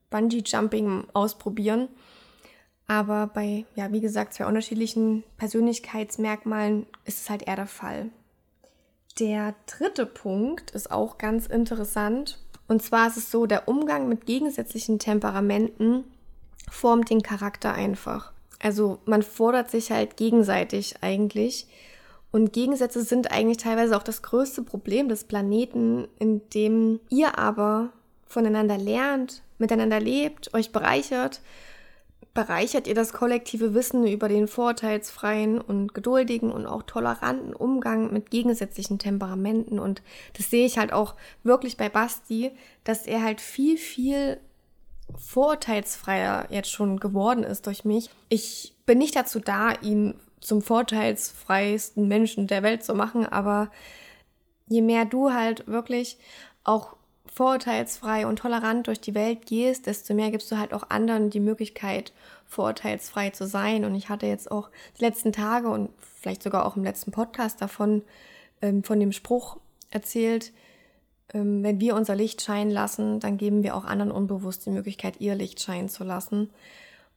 Bungee 0.09 0.43
Jumping 0.45 1.05
ausprobieren. 1.13 1.89
Aber 2.87 3.27
bei, 3.27 3.65
ja, 3.75 3.93
wie 3.93 4.01
gesagt, 4.01 4.35
zwei 4.35 4.47
unterschiedlichen 4.47 5.25
Persönlichkeitsmerkmalen 5.37 6.87
ist 7.05 7.23
es 7.23 7.31
halt 7.31 7.43
eher 7.47 7.57
der 7.57 7.67
Fall. 7.67 8.11
Der 9.19 9.55
dritte 9.67 10.07
Punkt 10.07 10.71
ist 10.73 10.91
auch 10.91 11.19
ganz 11.19 11.47
interessant. 11.47 12.39
Und 12.67 12.83
zwar 12.83 13.09
ist 13.09 13.17
es 13.17 13.31
so, 13.31 13.47
der 13.47 13.69
Umgang 13.69 14.09
mit 14.09 14.27
gegensätzlichen 14.27 14.99
Temperamenten 14.99 16.05
formt 16.71 17.11
den 17.11 17.23
Charakter 17.23 17.73
einfach. 17.73 18.33
Also 18.61 18.99
man 19.05 19.23
fordert 19.23 19.71
sich 19.71 19.91
halt 19.91 20.17
gegenseitig 20.17 20.97
eigentlich. 21.03 21.67
Und 22.33 22.53
Gegensätze 22.53 23.03
sind 23.03 23.31
eigentlich 23.31 23.59
teilweise 23.59 23.97
auch 23.97 24.03
das 24.03 24.23
größte 24.23 24.63
Problem 24.63 25.09
des 25.09 25.25
Planeten, 25.25 26.09
in 26.19 26.41
dem 26.51 27.01
ihr 27.11 27.39
aber 27.39 27.91
voneinander 28.27 28.79
lernt, 28.79 29.43
miteinander 29.59 30.01
lebt, 30.01 30.53
euch 30.55 30.73
bereichert 30.73 31.41
bereichert 32.35 32.89
ihr 32.89 32.95
das 32.95 33.13
kollektive 33.13 33.75
Wissen 33.75 34.07
über 34.07 34.29
den 34.29 34.49
vorteilsfreien 34.49 35.61
und 35.61 35.95
geduldigen 35.95 36.51
und 36.51 36.67
auch 36.67 36.83
toleranten 36.83 37.55
Umgang 37.55 38.13
mit 38.13 38.31
gegensätzlichen 38.31 38.99
Temperamenten. 38.99 39.79
Und 39.79 40.03
das 40.37 40.51
sehe 40.51 40.67
ich 40.67 40.77
halt 40.77 40.93
auch 40.93 41.15
wirklich 41.45 41.77
bei 41.77 41.89
Basti, 41.89 42.51
dass 42.83 43.07
er 43.07 43.23
halt 43.23 43.41
viel, 43.41 43.79
viel 43.79 44.41
vorurteilsfreier 45.17 46.49
jetzt 46.51 46.71
schon 46.71 46.99
geworden 46.99 47.45
ist 47.45 47.67
durch 47.67 47.85
mich. 47.85 48.11
Ich 48.29 48.75
bin 48.85 48.99
nicht 48.99 49.15
dazu 49.15 49.39
da, 49.39 49.73
ihn 49.81 50.15
zum 50.41 50.61
vorteilsfreiesten 50.61 52.09
Menschen 52.09 52.49
der 52.49 52.65
Welt 52.65 52.83
zu 52.83 52.95
machen, 52.95 53.27
aber 53.27 53.71
je 54.67 54.83
mehr 54.83 55.05
du 55.05 55.33
halt 55.33 55.67
wirklich 55.69 56.19
auch 56.65 56.97
vorurteilsfrei 57.35 58.29
und 58.29 58.39
tolerant 58.39 58.87
durch 58.87 59.01
die 59.01 59.15
Welt 59.15 59.47
gehst, 59.47 59.87
desto 59.87 60.15
mehr 60.15 60.31
gibst 60.31 60.53
du 60.53 60.59
halt 60.59 60.73
auch 60.73 60.89
anderen 60.91 61.31
die 61.31 61.41
Möglichkeit, 61.41 62.13
vorurteilsfrei 62.47 63.31
zu 63.31 63.49
sein. 63.49 63.85
Und 63.85 63.97
ich 63.97 64.09
hatte 64.09 64.27
jetzt 64.27 64.53
auch 64.53 64.71
die 64.99 65.05
letzten 65.05 65.33
Tage 65.33 65.69
und 65.69 65.91
vielleicht 66.21 66.45
sogar 66.45 66.65
auch 66.65 66.77
im 66.77 66.85
letzten 66.85 67.11
Podcast 67.11 67.61
davon, 67.61 68.03
ähm, 68.63 68.85
von 68.85 69.01
dem 69.01 69.11
Spruch 69.11 69.57
erzählt, 69.91 70.53
ähm, 71.33 71.65
wenn 71.65 71.81
wir 71.81 71.97
unser 71.97 72.15
Licht 72.15 72.41
scheinen 72.41 72.71
lassen, 72.71 73.19
dann 73.19 73.37
geben 73.37 73.65
wir 73.65 73.75
auch 73.75 73.85
anderen 73.85 74.13
unbewusst 74.13 74.65
die 74.65 74.71
Möglichkeit, 74.71 75.21
ihr 75.21 75.35
Licht 75.35 75.61
scheinen 75.61 75.89
zu 75.89 76.05
lassen. 76.05 76.51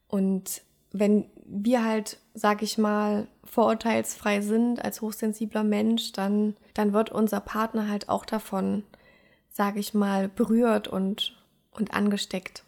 Und 0.08 0.62
wenn 0.90 1.26
wir 1.44 1.84
halt, 1.84 2.18
sag 2.34 2.62
ich 2.62 2.76
mal, 2.76 3.28
vorurteilsfrei 3.44 4.40
sind 4.40 4.84
als 4.84 5.00
hochsensibler 5.00 5.62
Mensch, 5.62 6.10
dann, 6.10 6.56
dann 6.74 6.92
wird 6.92 7.10
unser 7.10 7.38
Partner 7.38 7.88
halt 7.88 8.08
auch 8.08 8.24
davon 8.24 8.82
sage 9.58 9.80
ich 9.80 9.92
mal, 9.92 10.28
berührt 10.28 10.86
und, 10.86 11.36
und 11.72 11.92
angesteckt. 11.92 12.62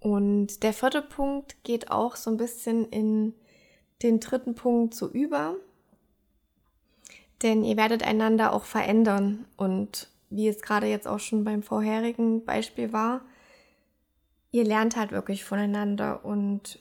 Und 0.00 0.64
der 0.64 0.72
vierte 0.72 1.00
Punkt 1.00 1.62
geht 1.62 1.92
auch 1.92 2.16
so 2.16 2.28
ein 2.28 2.36
bisschen 2.36 2.86
in 2.86 3.34
den 4.02 4.18
dritten 4.18 4.56
Punkt 4.56 4.94
so 4.94 5.08
über. 5.08 5.54
Denn 7.44 7.62
ihr 7.62 7.76
werdet 7.76 8.02
einander 8.02 8.52
auch 8.52 8.64
verändern. 8.64 9.44
Und 9.56 10.08
wie 10.28 10.48
es 10.48 10.60
gerade 10.60 10.88
jetzt 10.88 11.06
auch 11.06 11.20
schon 11.20 11.44
beim 11.44 11.62
vorherigen 11.62 12.44
Beispiel 12.44 12.92
war, 12.92 13.20
ihr 14.50 14.64
lernt 14.64 14.96
halt 14.96 15.12
wirklich 15.12 15.44
voneinander 15.44 16.24
und 16.24 16.80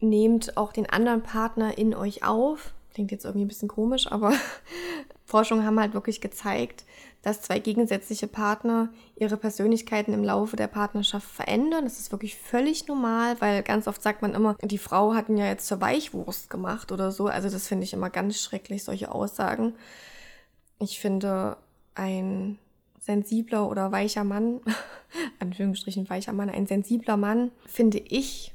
nehmt 0.00 0.56
auch 0.56 0.72
den 0.72 0.90
anderen 0.90 1.22
Partner 1.22 1.78
in 1.78 1.94
euch 1.94 2.24
auf. 2.24 2.74
Klingt 2.92 3.12
jetzt 3.12 3.24
irgendwie 3.24 3.44
ein 3.44 3.48
bisschen 3.48 3.68
komisch, 3.68 4.10
aber 4.10 4.32
Forschungen 5.28 5.66
haben 5.66 5.78
halt 5.78 5.92
wirklich 5.92 6.22
gezeigt, 6.22 6.86
dass 7.20 7.42
zwei 7.42 7.58
gegensätzliche 7.58 8.26
Partner 8.26 8.88
ihre 9.14 9.36
Persönlichkeiten 9.36 10.14
im 10.14 10.24
Laufe 10.24 10.56
der 10.56 10.68
Partnerschaft 10.68 11.28
verändern. 11.28 11.84
Das 11.84 12.00
ist 12.00 12.12
wirklich 12.12 12.36
völlig 12.36 12.88
normal, 12.88 13.38
weil 13.40 13.62
ganz 13.62 13.86
oft 13.86 14.02
sagt 14.02 14.22
man 14.22 14.34
immer, 14.34 14.56
die 14.62 14.78
Frau 14.78 15.12
hat 15.12 15.28
ihn 15.28 15.36
ja 15.36 15.44
jetzt 15.44 15.66
zur 15.66 15.82
Weichwurst 15.82 16.48
gemacht 16.48 16.92
oder 16.92 17.12
so. 17.12 17.26
Also 17.26 17.50
das 17.50 17.68
finde 17.68 17.84
ich 17.84 17.92
immer 17.92 18.08
ganz 18.08 18.40
schrecklich, 18.40 18.84
solche 18.84 19.12
Aussagen. 19.12 19.74
Ich 20.78 20.98
finde, 20.98 21.58
ein 21.94 22.58
sensibler 22.98 23.68
oder 23.68 23.92
weicher 23.92 24.24
Mann, 24.24 24.60
Anführungsstrichen 25.40 26.08
weicher 26.08 26.32
Mann, 26.32 26.48
ein 26.48 26.66
sensibler 26.66 27.18
Mann, 27.18 27.50
finde 27.66 27.98
ich 27.98 28.54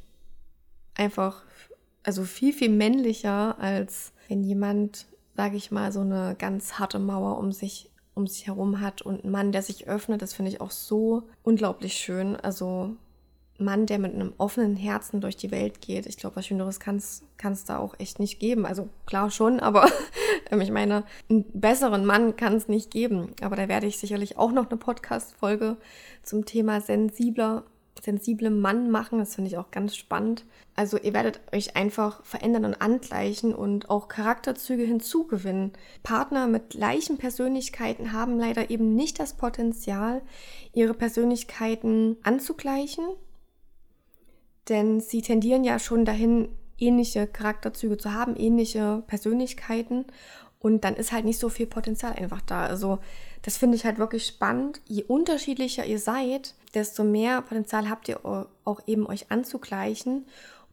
einfach, 0.96 1.44
also 2.02 2.24
viel, 2.24 2.52
viel 2.52 2.70
männlicher, 2.70 3.60
als 3.60 4.12
wenn 4.28 4.44
jemand, 4.44 5.06
sage 5.36 5.58
ich 5.58 5.72
mal, 5.72 5.92
so 5.92 6.02
eine 6.02 6.36
ganz 6.38 6.74
harte 6.74 7.00
Mauer 7.00 7.38
um 7.38 7.52
sich 7.52 7.90
um 8.16 8.28
sich 8.28 8.48
herum 8.48 8.80
hat 8.80 9.02
und 9.02 9.24
ein 9.24 9.32
Mann, 9.32 9.52
der 9.52 9.64
sich 9.64 9.88
öffnet, 9.88 10.22
das 10.22 10.34
finde 10.34 10.52
ich 10.52 10.62
auch 10.62 10.70
so 10.72 11.24
unglaublich 11.42 11.96
schön. 11.96 12.36
Also 12.36 12.96
Mann, 13.58 13.86
der 13.86 14.00
mit 14.00 14.14
einem 14.14 14.34
offenen 14.38 14.76
Herzen 14.76 15.22
durch 15.22 15.38
die 15.38 15.52
Welt 15.52 15.82
geht. 15.82 16.06
Ich 16.06 16.18
glaube, 16.18 16.36
was 16.36 16.48
Schöneres 16.48 16.80
kann 16.80 16.98
es 16.98 17.66
da 17.66 17.78
auch 17.78 17.96
echt 18.00 18.20
nicht 18.20 18.40
geben. 18.40 18.66
Also 18.66 18.90
klar 19.06 19.32
schon, 19.32 19.60
aber 19.60 19.88
ähm, 20.52 20.62
ich 20.62 20.72
meine, 20.72 21.04
einen 21.30 21.46
besseren 21.54 22.06
Mann 22.06 22.36
kann 22.36 22.54
es 22.54 22.68
nicht 22.68 22.92
geben. 22.92 23.34
Aber 23.42 23.56
da 23.56 23.68
werde 23.68 23.88
ich 23.88 24.00
sicherlich 24.00 24.38
auch 24.38 24.52
noch 24.52 24.70
eine 24.70 24.78
Podcast-Folge 24.78 25.78
zum 26.24 26.46
Thema 26.46 26.82
sensibler 26.82 27.64
sensiblem 28.04 28.60
Mann 28.60 28.92
machen. 28.92 29.20
Das 29.20 29.36
finde 29.36 29.50
ich 29.50 29.58
auch 29.58 29.72
ganz 29.72 29.96
spannend. 29.96 30.46
Also 30.76 30.98
ihr 30.98 31.14
werdet 31.14 31.40
euch 31.54 31.76
einfach 31.76 32.24
verändern 32.26 32.66
und 32.66 32.82
angleichen 32.82 33.56
und 33.56 33.90
auch 33.90 34.08
Charakterzüge 34.08 34.84
hinzugewinnen. 34.84 35.72
Partner 36.04 36.48
mit 36.48 36.72
gleichen 36.72 37.18
Persönlichkeiten 37.18 38.12
haben 38.12 38.38
leider 38.38 38.70
eben 38.70 38.96
nicht 38.96 39.20
das 39.20 39.36
Potenzial, 39.36 40.22
ihre 40.74 40.94
Persönlichkeiten 40.94 42.18
anzugleichen, 42.24 43.06
denn 44.68 45.00
sie 45.00 45.22
tendieren 45.22 45.64
ja 45.64 45.80
schon 45.80 46.04
dahin, 46.04 46.50
ähnliche 46.78 47.28
Charakterzüge 47.28 47.98
zu 47.98 48.14
haben, 48.14 48.36
ähnliche 48.36 49.04
Persönlichkeiten 49.08 50.06
und 50.64 50.86
dann 50.86 50.96
ist 50.96 51.12
halt 51.12 51.26
nicht 51.26 51.40
so 51.40 51.50
viel 51.50 51.68
Potenzial 51.68 52.14
einfach 52.14 52.42
da. 52.42 52.66
Also 52.66 53.00
das 53.42 53.58
finde 53.58 53.76
ich 53.76 53.84
halt 53.84 53.98
wirklich 54.00 54.26
spannend. 54.26 54.80
Je 54.88 55.04
unterschiedlicher 55.04 55.86
ihr 55.86 56.00
seid, 56.00 56.56
desto 56.74 57.04
mehr 57.04 57.42
Potenzial 57.42 57.90
habt 57.90 58.08
ihr 58.08 58.26
auch 58.26 58.82
eben 58.88 59.06
euch 59.06 59.30
anzugleichen. 59.30 60.26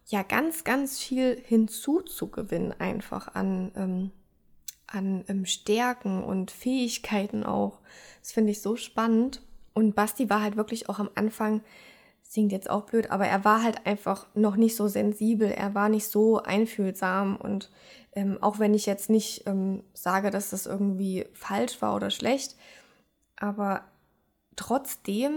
Ja, 0.07 0.23
ganz, 0.23 0.63
ganz 0.63 1.01
viel 1.01 1.43
hinzuzugewinnen 1.45 2.73
einfach 2.79 3.35
an, 3.35 3.73
ähm, 3.75 4.11
an 4.87 5.25
ähm, 5.27 5.45
Stärken 5.45 6.23
und 6.23 6.53
Fähigkeiten 6.53 7.43
auch. 7.43 7.81
Das 8.23 8.31
finde 8.31 8.53
ich 8.53 8.63
so 8.63 8.77
spannend. 8.77 9.43
Und 9.75 9.97
Basti 9.97 10.31
war 10.31 10.41
halt 10.41 10.57
wirklich 10.57 10.89
auch 10.89 11.01
am 11.01 11.11
Anfang, 11.17 11.63
singt 12.31 12.53
jetzt 12.53 12.71
auch 12.71 12.83
blöd, 12.83 13.11
aber 13.11 13.27
er 13.27 13.45
war 13.45 13.65
halt 13.65 13.87
einfach 13.89 14.29
noch 14.37 14.55
nicht 14.55 14.77
so 14.77 14.87
sensibel, 14.87 15.51
er 15.51 15.75
war 15.75 15.89
nicht 15.89 16.07
so 16.07 16.41
einfühlsam 16.41 17.35
und 17.35 17.73
ähm, 18.13 18.39
auch 18.41 18.61
wenn 18.61 18.73
ich 18.73 18.87
jetzt 18.87 19.11
nicht 19.11 19.49
ähm, 19.49 19.83
sage, 19.95 20.31
dass 20.31 20.51
das 20.51 20.65
irgendwie 20.65 21.27
falsch 21.33 21.83
war 21.83 21.97
oder 21.97 22.09
schlecht, 22.11 22.55
aber 23.35 23.83
trotzdem 24.55 25.33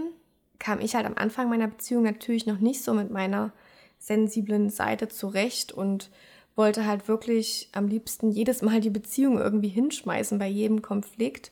kam 0.60 0.78
ich 0.78 0.94
halt 0.94 1.04
am 1.04 1.16
Anfang 1.16 1.48
meiner 1.48 1.66
Beziehung 1.66 2.04
natürlich 2.04 2.46
noch 2.46 2.60
nicht 2.60 2.84
so 2.84 2.94
mit 2.94 3.10
meiner 3.10 3.50
sensiblen 3.98 4.70
Seite 4.70 5.08
zurecht 5.08 5.72
und 5.72 6.12
wollte 6.54 6.86
halt 6.86 7.08
wirklich 7.08 7.70
am 7.72 7.88
liebsten 7.88 8.30
jedes 8.30 8.62
Mal 8.62 8.80
die 8.80 8.90
Beziehung 8.90 9.38
irgendwie 9.38 9.68
hinschmeißen 9.68 10.38
bei 10.38 10.46
jedem 10.46 10.80
Konflikt. 10.80 11.50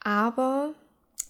Aber 0.00 0.74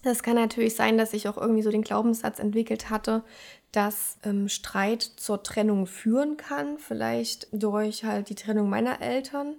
das 0.03 0.23
kann 0.23 0.35
natürlich 0.35 0.75
sein, 0.75 0.97
dass 0.97 1.13
ich 1.13 1.27
auch 1.27 1.37
irgendwie 1.37 1.63
so 1.63 1.71
den 1.71 1.81
Glaubenssatz 1.81 2.39
entwickelt 2.39 2.89
hatte, 2.89 3.23
dass 3.71 4.17
ähm, 4.23 4.49
Streit 4.49 5.01
zur 5.01 5.43
Trennung 5.43 5.87
führen 5.87 6.37
kann, 6.37 6.77
vielleicht 6.77 7.47
durch 7.51 8.03
halt 8.03 8.29
die 8.29 8.35
Trennung 8.35 8.69
meiner 8.69 9.01
Eltern. 9.01 9.55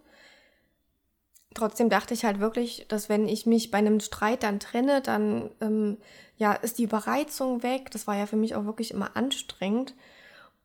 Trotzdem 1.55 1.89
dachte 1.89 2.15
ich 2.15 2.25
halt 2.25 2.41
wirklich, 2.41 2.87
dass 2.89 3.09
wenn 3.09 3.27
ich 3.27 3.47
mich 3.47 3.71
bei 3.71 3.79
einem 3.79 4.01
Streit 4.01 4.43
dann 4.43 4.61
trenne, 4.61 5.01
dann 5.01 5.51
ähm, 5.61 5.99
ja 6.37 6.53
ist 6.53 6.79
die 6.79 6.85
Überreizung 6.85 7.63
weg. 7.63 7.91
Das 7.91 8.07
war 8.07 8.17
ja 8.17 8.27
für 8.27 8.37
mich 8.37 8.55
auch 8.55 8.65
wirklich 8.65 8.93
immer 8.93 9.17
anstrengend. 9.17 9.95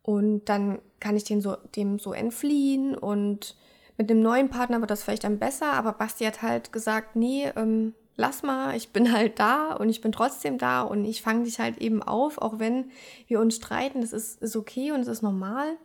Und 0.04 0.46
dann 0.46 0.80
kann 1.00 1.16
ich 1.16 1.26
so, 1.26 1.56
dem 1.76 1.98
so 1.98 2.14
entfliehen 2.14 2.96
und 2.96 3.56
mit 3.98 4.10
einem 4.10 4.22
neuen 4.22 4.50
Partner 4.50 4.82
wird 4.82 4.92
das 4.92 5.04
vielleicht 5.04 5.24
dann 5.24 5.40
besser, 5.40 5.72
aber 5.74 5.94
Basti 5.94 6.26
hat 6.26 6.42
halt 6.42 6.74
gesagt, 6.74 7.16
nee, 7.16 7.48
ähm, 7.56 7.94
lass 8.16 8.44
mal, 8.44 8.76
ich 8.76 8.90
bin 8.90 9.12
halt 9.12 9.40
da 9.40 9.74
und 9.74 9.90
ich 9.90 10.02
bin 10.02 10.12
trotzdem 10.12 10.58
da 10.58 10.82
und 10.82 11.06
ich 11.06 11.22
fange 11.22 11.46
dich 11.46 11.60
halt 11.60 11.80
eben 11.80 12.04
auf, 12.04 12.38
auch 12.38 12.60
wenn 12.60 12.92
wir 13.28 13.40
uns 13.40 13.56
streiten, 13.56 14.02
das 14.02 14.14
ist, 14.14 14.42
ist 14.42 14.56
okay 14.56 14.92
und 14.92 15.02
es 15.02 15.08
ist 15.08 15.22
normal. 15.22 15.78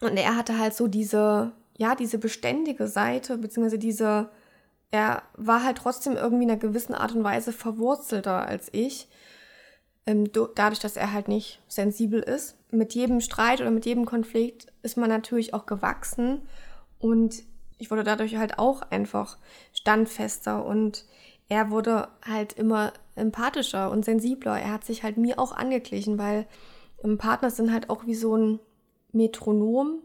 Und 0.00 0.16
er 0.16 0.36
hatte 0.36 0.58
halt 0.58 0.74
so 0.74 0.86
diese, 0.86 1.52
ja, 1.76 1.94
diese 1.94 2.18
beständige 2.18 2.88
Seite, 2.88 3.38
beziehungsweise 3.38 3.78
diese, 3.78 4.30
er 4.90 5.22
war 5.36 5.64
halt 5.64 5.78
trotzdem 5.78 6.16
irgendwie 6.16 6.44
in 6.44 6.50
einer 6.50 6.60
gewissen 6.60 6.94
Art 6.94 7.14
und 7.14 7.24
Weise 7.24 7.52
verwurzelter 7.52 8.46
als 8.46 8.68
ich. 8.72 9.08
Ähm, 10.06 10.30
dadurch, 10.54 10.80
dass 10.80 10.96
er 10.96 11.12
halt 11.12 11.28
nicht 11.28 11.62
sensibel 11.66 12.20
ist. 12.20 12.56
Mit 12.70 12.94
jedem 12.94 13.20
Streit 13.20 13.60
oder 13.60 13.70
mit 13.70 13.86
jedem 13.86 14.04
Konflikt 14.04 14.72
ist 14.82 14.96
man 14.96 15.08
natürlich 15.08 15.54
auch 15.54 15.64
gewachsen 15.64 16.42
und 16.98 17.42
ich 17.84 17.90
wurde 17.90 18.02
dadurch 18.02 18.36
halt 18.36 18.58
auch 18.58 18.80
einfach 18.80 19.36
standfester 19.74 20.64
und 20.64 21.04
er 21.50 21.70
wurde 21.70 22.08
halt 22.26 22.54
immer 22.54 22.94
empathischer 23.14 23.90
und 23.90 24.06
sensibler. 24.06 24.58
Er 24.58 24.72
hat 24.72 24.86
sich 24.86 25.02
halt 25.02 25.18
mir 25.18 25.38
auch 25.38 25.52
angeglichen, 25.52 26.16
weil 26.16 26.46
Partner 27.18 27.50
sind 27.50 27.70
halt 27.70 27.90
auch 27.90 28.06
wie 28.06 28.14
so 28.14 28.34
ein 28.38 28.58
Metronom. 29.12 29.98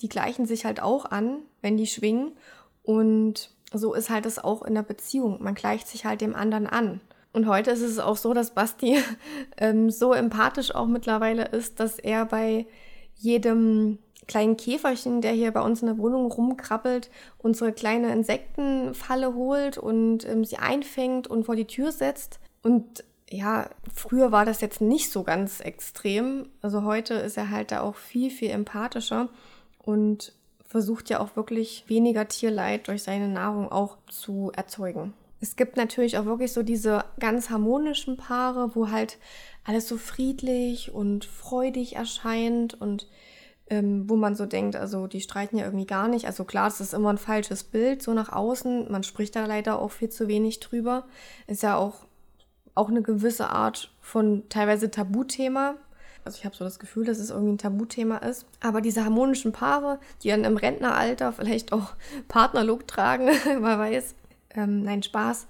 Die 0.00 0.10
gleichen 0.10 0.44
sich 0.44 0.66
halt 0.66 0.82
auch 0.82 1.06
an, 1.06 1.38
wenn 1.62 1.78
die 1.78 1.86
schwingen. 1.86 2.32
Und 2.82 3.48
so 3.72 3.94
ist 3.94 4.10
halt 4.10 4.26
es 4.26 4.38
auch 4.38 4.60
in 4.60 4.74
der 4.74 4.82
Beziehung. 4.82 5.42
Man 5.42 5.54
gleicht 5.54 5.88
sich 5.88 6.04
halt 6.04 6.20
dem 6.20 6.34
anderen 6.34 6.66
an. 6.66 7.00
Und 7.32 7.46
heute 7.46 7.70
ist 7.70 7.80
es 7.80 7.98
auch 7.98 8.18
so, 8.18 8.34
dass 8.34 8.52
Basti 8.52 8.98
ähm, 9.56 9.88
so 9.88 10.12
empathisch 10.12 10.74
auch 10.74 10.86
mittlerweile 10.86 11.46
ist, 11.46 11.80
dass 11.80 11.98
er 11.98 12.26
bei 12.26 12.66
jedem 13.14 14.00
kleinen 14.26 14.56
Käferchen, 14.56 15.20
der 15.20 15.32
hier 15.32 15.50
bei 15.52 15.60
uns 15.60 15.82
in 15.82 15.86
der 15.86 15.98
Wohnung 15.98 16.30
rumkrabbelt, 16.30 17.10
unsere 17.38 17.72
kleine 17.72 18.12
Insektenfalle 18.12 19.34
holt 19.34 19.78
und 19.78 20.28
ähm, 20.28 20.44
sie 20.44 20.58
einfängt 20.58 21.26
und 21.26 21.44
vor 21.44 21.56
die 21.56 21.66
Tür 21.66 21.92
setzt. 21.92 22.38
Und 22.62 23.04
ja, 23.30 23.68
früher 23.92 24.30
war 24.30 24.44
das 24.44 24.60
jetzt 24.60 24.80
nicht 24.80 25.10
so 25.10 25.22
ganz 25.22 25.60
extrem. 25.60 26.48
Also 26.60 26.84
heute 26.84 27.14
ist 27.14 27.36
er 27.36 27.50
halt 27.50 27.72
da 27.72 27.80
auch 27.80 27.96
viel, 27.96 28.30
viel 28.30 28.50
empathischer 28.50 29.28
und 29.78 30.32
versucht 30.66 31.10
ja 31.10 31.20
auch 31.20 31.36
wirklich 31.36 31.84
weniger 31.88 32.28
Tierleid 32.28 32.88
durch 32.88 33.02
seine 33.02 33.28
Nahrung 33.28 33.70
auch 33.70 33.98
zu 34.08 34.52
erzeugen. 34.54 35.12
Es 35.40 35.56
gibt 35.56 35.76
natürlich 35.76 36.18
auch 36.18 36.24
wirklich 36.24 36.52
so 36.52 36.62
diese 36.62 37.04
ganz 37.18 37.50
harmonischen 37.50 38.16
Paare, 38.16 38.76
wo 38.76 38.90
halt 38.90 39.18
alles 39.64 39.88
so 39.88 39.98
friedlich 39.98 40.94
und 40.94 41.24
freudig 41.24 41.96
erscheint 41.96 42.80
und 42.80 43.08
ähm, 43.70 44.08
wo 44.08 44.16
man 44.16 44.34
so 44.34 44.46
denkt, 44.46 44.76
also 44.76 45.06
die 45.06 45.20
streiten 45.20 45.56
ja 45.56 45.64
irgendwie 45.64 45.86
gar 45.86 46.08
nicht. 46.08 46.26
Also 46.26 46.44
klar, 46.44 46.68
es 46.68 46.80
ist 46.80 46.94
immer 46.94 47.10
ein 47.10 47.18
falsches 47.18 47.64
Bild, 47.64 48.02
so 48.02 48.12
nach 48.12 48.32
außen. 48.32 48.90
Man 48.90 49.02
spricht 49.02 49.36
da 49.36 49.46
leider 49.46 49.78
auch 49.78 49.90
viel 49.90 50.10
zu 50.10 50.28
wenig 50.28 50.60
drüber. 50.60 51.04
Ist 51.46 51.62
ja 51.62 51.76
auch, 51.76 52.06
auch 52.74 52.88
eine 52.88 53.02
gewisse 53.02 53.50
Art 53.50 53.92
von 54.00 54.48
teilweise 54.48 54.90
Tabuthema. 54.90 55.76
Also 56.24 56.38
ich 56.38 56.44
habe 56.44 56.54
so 56.54 56.64
das 56.64 56.78
Gefühl, 56.78 57.04
dass 57.04 57.18
es 57.18 57.30
irgendwie 57.30 57.54
ein 57.54 57.58
Tabuthema 57.58 58.18
ist. 58.18 58.46
Aber 58.60 58.80
diese 58.80 59.04
harmonischen 59.04 59.52
Paare, 59.52 59.98
die 60.22 60.28
dann 60.28 60.44
im 60.44 60.56
Rentneralter 60.56 61.32
vielleicht 61.32 61.72
auch 61.72 61.94
Partnerlook 62.28 62.86
tragen, 62.86 63.26
wer 63.44 63.78
weiß. 63.78 64.14
Ähm, 64.54 64.82
nein, 64.82 65.02
Spaß. 65.02 65.46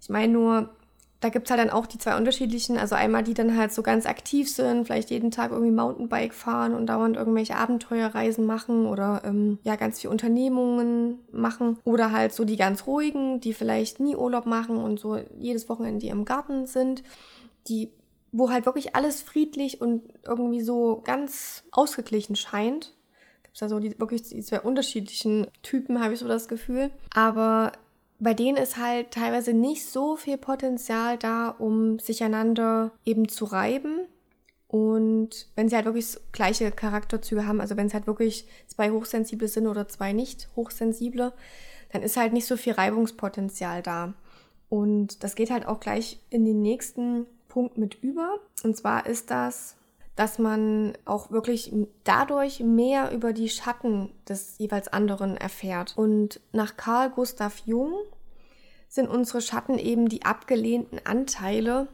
Ich 0.00 0.08
meine 0.08 0.32
nur, 0.32 0.70
da 1.20 1.30
gibt 1.30 1.46
es 1.46 1.50
halt 1.50 1.60
dann 1.60 1.70
auch 1.70 1.86
die 1.86 1.98
zwei 1.98 2.16
unterschiedlichen. 2.16 2.78
Also 2.78 2.94
einmal 2.94 3.24
die 3.24 3.34
dann 3.34 3.56
halt 3.56 3.72
so 3.72 3.82
ganz 3.82 4.06
aktiv 4.06 4.48
sind, 4.50 4.86
vielleicht 4.86 5.10
jeden 5.10 5.32
Tag 5.32 5.50
irgendwie 5.50 5.72
Mountainbike 5.72 6.32
fahren 6.32 6.74
und 6.74 6.86
dauernd 6.86 7.16
irgendwelche 7.16 7.56
Abenteuerreisen 7.56 8.46
machen 8.46 8.86
oder 8.86 9.22
ähm, 9.24 9.58
ja 9.64 9.74
ganz 9.74 10.00
viele 10.00 10.12
Unternehmungen 10.12 11.18
machen. 11.32 11.78
Oder 11.84 12.12
halt 12.12 12.32
so 12.32 12.44
die 12.44 12.56
ganz 12.56 12.86
ruhigen, 12.86 13.40
die 13.40 13.52
vielleicht 13.52 13.98
nie 13.98 14.14
Urlaub 14.14 14.46
machen 14.46 14.76
und 14.76 15.00
so 15.00 15.18
jedes 15.36 15.68
Wochenende 15.68 16.06
im 16.06 16.24
Garten 16.24 16.66
sind. 16.66 17.02
Die, 17.66 17.90
wo 18.30 18.50
halt 18.50 18.64
wirklich 18.64 18.94
alles 18.94 19.20
friedlich 19.20 19.80
und 19.80 20.02
irgendwie 20.24 20.62
so 20.62 21.02
ganz 21.04 21.64
ausgeglichen 21.72 22.36
scheint. 22.36 22.94
Gibt 23.42 23.56
es 23.56 23.60
da 23.60 23.68
so 23.68 23.80
die, 23.80 23.98
wirklich 23.98 24.22
die 24.22 24.42
zwei 24.42 24.60
unterschiedlichen 24.60 25.48
Typen, 25.62 26.00
habe 26.00 26.14
ich 26.14 26.20
so 26.20 26.28
das 26.28 26.46
Gefühl. 26.46 26.90
Aber 27.12 27.72
bei 28.18 28.34
denen 28.34 28.56
ist 28.56 28.76
halt 28.76 29.12
teilweise 29.12 29.52
nicht 29.52 29.86
so 29.86 30.16
viel 30.16 30.38
Potenzial 30.38 31.18
da, 31.18 31.50
um 31.50 31.98
sich 31.98 32.22
einander 32.22 32.92
eben 33.04 33.28
zu 33.28 33.44
reiben. 33.44 34.00
Und 34.66 35.48
wenn 35.54 35.68
sie 35.68 35.76
halt 35.76 35.86
wirklich 35.86 36.18
gleiche 36.32 36.70
Charakterzüge 36.70 37.46
haben, 37.46 37.60
also 37.60 37.76
wenn 37.76 37.86
es 37.86 37.94
halt 37.94 38.06
wirklich 38.06 38.46
zwei 38.66 38.90
Hochsensible 38.90 39.48
sind 39.48 39.66
oder 39.66 39.88
zwei 39.88 40.12
nicht 40.12 40.48
Hochsensible, 40.56 41.32
dann 41.92 42.02
ist 42.02 42.16
halt 42.16 42.32
nicht 42.32 42.46
so 42.46 42.56
viel 42.56 42.74
Reibungspotenzial 42.74 43.82
da. 43.82 44.14
Und 44.68 45.22
das 45.22 45.34
geht 45.34 45.50
halt 45.50 45.66
auch 45.66 45.80
gleich 45.80 46.20
in 46.28 46.44
den 46.44 46.60
nächsten 46.60 47.26
Punkt 47.48 47.78
mit 47.78 48.02
über. 48.02 48.40
Und 48.62 48.76
zwar 48.76 49.06
ist 49.06 49.30
das, 49.30 49.76
dass 50.18 50.40
man 50.40 50.94
auch 51.04 51.30
wirklich 51.30 51.72
dadurch 52.02 52.58
mehr 52.58 53.12
über 53.12 53.32
die 53.32 53.48
Schatten 53.48 54.10
des 54.28 54.58
jeweils 54.58 54.88
anderen 54.88 55.36
erfährt. 55.36 55.96
Und 55.96 56.40
nach 56.50 56.76
Carl 56.76 57.10
Gustav 57.10 57.62
Jung 57.66 57.92
sind 58.88 59.06
unsere 59.06 59.40
Schatten 59.40 59.78
eben 59.78 60.08
die 60.08 60.24
abgelehnten 60.24 61.00
Anteile 61.04 61.86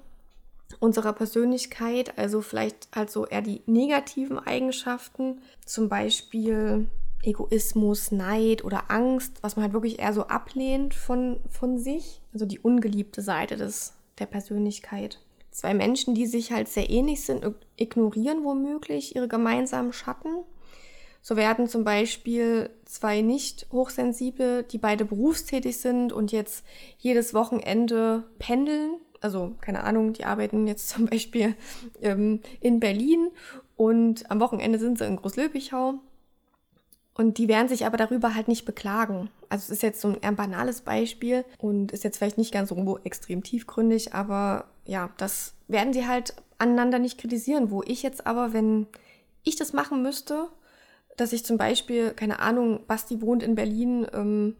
unserer 0.80 1.12
Persönlichkeit, 1.12 2.16
also 2.16 2.40
vielleicht 2.40 2.88
also 2.92 3.26
eher 3.26 3.42
die 3.42 3.60
negativen 3.66 4.38
Eigenschaften, 4.38 5.42
zum 5.66 5.90
Beispiel 5.90 6.88
Egoismus, 7.22 8.10
Neid 8.10 8.64
oder 8.64 8.90
Angst, 8.90 9.34
was 9.42 9.56
man 9.56 9.64
halt 9.64 9.74
wirklich 9.74 9.98
eher 9.98 10.14
so 10.14 10.28
ablehnt 10.28 10.94
von, 10.94 11.40
von 11.50 11.76
sich, 11.78 12.22
also 12.32 12.46
die 12.46 12.58
ungeliebte 12.58 13.20
Seite 13.20 13.56
des, 13.56 13.92
der 14.18 14.26
Persönlichkeit. 14.26 15.20
Zwei 15.54 15.72
Menschen, 15.72 16.16
die 16.16 16.26
sich 16.26 16.50
halt 16.50 16.66
sehr 16.66 16.90
ähnlich 16.90 17.22
sind, 17.22 17.48
ignorieren 17.76 18.42
womöglich 18.42 19.14
ihre 19.14 19.28
gemeinsamen 19.28 19.92
Schatten. 19.92 20.42
So 21.22 21.36
werden 21.36 21.68
zum 21.68 21.84
Beispiel 21.84 22.70
zwei 22.86 23.20
nicht 23.20 23.68
hochsensible, 23.70 24.64
die 24.64 24.78
beide 24.78 25.04
berufstätig 25.04 25.76
sind 25.76 26.12
und 26.12 26.32
jetzt 26.32 26.64
jedes 26.98 27.34
Wochenende 27.34 28.24
pendeln. 28.40 28.96
Also 29.20 29.54
keine 29.60 29.84
Ahnung, 29.84 30.12
die 30.12 30.24
arbeiten 30.24 30.66
jetzt 30.66 30.88
zum 30.90 31.06
Beispiel 31.06 31.54
ähm, 32.02 32.40
in 32.60 32.80
Berlin 32.80 33.30
und 33.76 34.28
am 34.32 34.40
Wochenende 34.40 34.80
sind 34.80 34.98
sie 34.98 35.06
in 35.06 35.14
Großlöbichau. 35.14 35.94
Und 37.16 37.38
die 37.38 37.46
werden 37.46 37.68
sich 37.68 37.86
aber 37.86 37.96
darüber 37.96 38.34
halt 38.34 38.48
nicht 38.48 38.64
beklagen. 38.64 39.30
Also 39.48 39.66
es 39.66 39.70
ist 39.70 39.82
jetzt 39.84 40.00
so 40.00 40.08
ein 40.08 40.20
eher 40.20 40.32
banales 40.32 40.80
Beispiel 40.80 41.44
und 41.58 41.92
ist 41.92 42.02
jetzt 42.02 42.18
vielleicht 42.18 42.38
nicht 42.38 42.52
ganz 42.52 42.70
so 42.70 42.98
extrem 43.04 43.44
tiefgründig, 43.44 44.14
aber 44.14 44.66
ja, 44.84 45.10
das 45.16 45.54
werden 45.68 45.92
sie 45.92 46.06
halt 46.06 46.34
aneinander 46.58 46.98
nicht 46.98 47.18
kritisieren. 47.18 47.70
Wo 47.70 47.82
ich 47.82 48.02
jetzt 48.02 48.26
aber, 48.26 48.52
wenn 48.52 48.86
ich 49.42 49.56
das 49.56 49.72
machen 49.72 50.02
müsste, 50.02 50.48
dass 51.16 51.32
ich 51.32 51.44
zum 51.44 51.58
Beispiel, 51.58 52.10
keine 52.10 52.40
Ahnung, 52.40 52.80
Basti 52.86 53.20
wohnt 53.20 53.42
in 53.42 53.54
Berlin 53.54 54.06
ähm, 54.12 54.56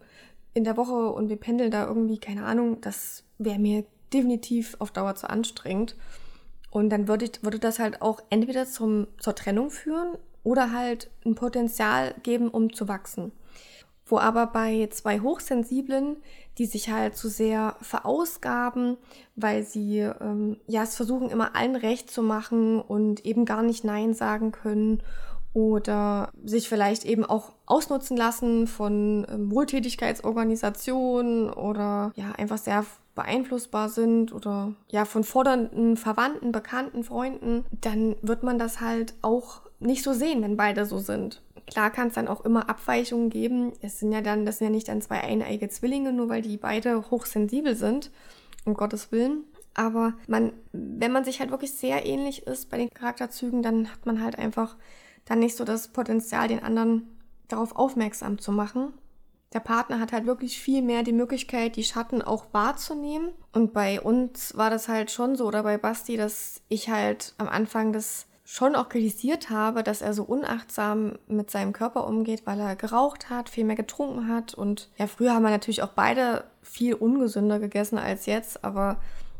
in 0.53 0.63
der 0.63 0.77
Woche 0.77 1.11
und 1.11 1.29
wir 1.29 1.35
pendeln 1.35 1.71
da 1.71 1.85
irgendwie, 1.85 2.17
keine 2.17 2.45
Ahnung, 2.45 2.79
das 2.81 3.23
wäre 3.37 3.59
mir 3.59 3.85
definitiv 4.13 4.77
auf 4.79 4.91
Dauer 4.91 5.15
zu 5.15 5.29
anstrengend. 5.29 5.95
Und 6.71 6.89
dann 6.89 7.07
würde, 7.07 7.25
ich, 7.25 7.43
würde 7.43 7.59
das 7.59 7.79
halt 7.79 8.01
auch 8.01 8.21
entweder 8.29 8.65
zum, 8.65 9.07
zur 9.19 9.35
Trennung 9.35 9.69
führen 9.69 10.17
oder 10.43 10.71
halt 10.71 11.09
ein 11.25 11.35
Potenzial 11.35 12.15
geben, 12.23 12.49
um 12.49 12.73
zu 12.73 12.87
wachsen. 12.87 13.31
Wo 14.05 14.19
aber 14.19 14.47
bei 14.47 14.87
zwei 14.91 15.19
Hochsensiblen, 15.19 16.17
die 16.57 16.67
sich 16.67 16.91
halt 16.91 17.17
zu 17.17 17.27
sehr 17.27 17.75
verausgaben, 17.81 18.97
weil 19.35 19.63
sie 19.63 19.99
ähm, 19.99 20.57
ja 20.67 20.83
es 20.83 20.95
versuchen 20.95 21.29
immer 21.29 21.55
allen 21.55 21.75
recht 21.75 22.11
zu 22.11 22.21
machen 22.21 22.81
und 22.81 23.25
eben 23.25 23.45
gar 23.45 23.63
nicht 23.63 23.83
Nein 23.83 24.13
sagen 24.13 24.51
können 24.51 25.01
oder 25.55 26.29
sich 26.43 26.67
vielleicht 26.67 27.05
eben 27.05 27.23
auch 27.23 27.53
ausnutzen 27.65 28.17
lassen 28.17 28.67
von 28.67 29.25
ähm, 29.29 29.51
Wohltätigkeitsorganisationen 29.51 31.49
oder 31.49 32.11
ja 32.15 32.33
einfach 32.37 32.57
sehr 32.57 32.85
beeinflussbar 33.15 33.87
sind 33.87 34.33
oder 34.33 34.73
ja 34.89 35.05
von 35.05 35.23
fordernden 35.23 35.95
Verwandten, 35.95 36.51
Bekannten, 36.51 37.05
Freunden, 37.05 37.63
dann 37.71 38.17
wird 38.21 38.43
man 38.43 38.59
das 38.59 38.81
halt 38.81 39.13
auch 39.21 39.61
nicht 39.79 40.03
so 40.03 40.11
sehen, 40.11 40.43
wenn 40.43 40.57
beide 40.57 40.85
so 40.85 40.99
sind. 40.99 41.41
Klar 41.67 41.89
kann 41.89 42.09
es 42.09 42.13
dann 42.13 42.27
auch 42.27 42.45
immer 42.45 42.69
Abweichungen 42.69 43.29
geben. 43.29 43.73
Es 43.81 43.99
sind 43.99 44.11
ja 44.11 44.21
dann, 44.21 44.45
das 44.45 44.59
sind 44.59 44.67
ja 44.67 44.71
nicht 44.71 44.87
dann 44.87 45.01
zwei 45.01 45.21
eineige 45.21 45.67
Zwillinge, 45.69 46.13
nur 46.13 46.29
weil 46.29 46.41
die 46.41 46.57
beide 46.57 47.09
hochsensibel 47.09 47.75
sind, 47.75 48.11
um 48.65 48.75
Gottes 48.75 49.11
Willen. 49.11 49.43
Aber 49.73 50.13
man, 50.27 50.53
wenn 50.71 51.11
man 51.11 51.25
sich 51.25 51.39
halt 51.39 51.51
wirklich 51.51 51.73
sehr 51.73 52.05
ähnlich 52.05 52.47
ist 52.47 52.69
bei 52.69 52.77
den 52.77 52.89
Charakterzügen, 52.89 53.61
dann 53.61 53.91
hat 53.91 54.05
man 54.05 54.23
halt 54.23 54.37
einfach 54.39 54.77
dann 55.25 55.39
nicht 55.39 55.57
so 55.57 55.65
das 55.65 55.89
Potenzial, 55.89 56.47
den 56.47 56.63
anderen 56.63 57.17
darauf 57.47 57.75
aufmerksam 57.75 58.39
zu 58.39 58.51
machen. 58.51 58.93
Der 59.53 59.59
Partner 59.59 59.99
hat 59.99 60.11
halt 60.11 60.25
wirklich 60.25 60.59
viel 60.59 60.81
mehr 60.81 61.03
die 61.03 61.13
Möglichkeit, 61.13 61.75
die 61.75 61.83
Schatten 61.83 62.21
auch 62.21 62.47
wahrzunehmen. 62.51 63.33
Und 63.53 63.73
bei 63.73 64.01
uns 64.01 64.55
war 64.57 64.69
das 64.69 64.87
halt 64.87 65.11
schon 65.11 65.35
so, 65.35 65.47
oder 65.47 65.63
bei 65.63 65.77
Basti, 65.77 66.17
dass 66.17 66.61
ich 66.67 66.89
halt 66.89 67.33
am 67.37 67.47
Anfang 67.47 67.91
das 67.91 68.27
schon 68.47 68.75
auch 68.75 68.89
kritisiert 68.89 69.49
habe, 69.49 69.81
dass 69.81 70.03
er 70.03 70.13
so 70.13 70.23
unachtsam 70.23 71.17
mit 71.27 71.49
seinem 71.49 71.73
Körper 71.73 72.07
umgeht, 72.07 72.43
weil 72.45 72.59
er 72.59 72.75
geraucht 72.75 73.31
hat, 73.31 73.49
viel 73.49 73.65
mehr 73.65 73.75
getrunken 73.75 74.27
hat. 74.27 74.53
Und 74.53 74.89
ja, 74.97 75.07
früher 75.07 75.33
haben 75.33 75.41
wir 75.43 75.49
natürlich 75.49 75.81
auch 75.81 75.89
beide 75.89 76.45
viel 76.61 76.93
ungesünder 76.93 77.59
gegessen 77.59 77.97
als 77.97 78.27
jetzt, 78.27 78.63
aber 78.63 78.97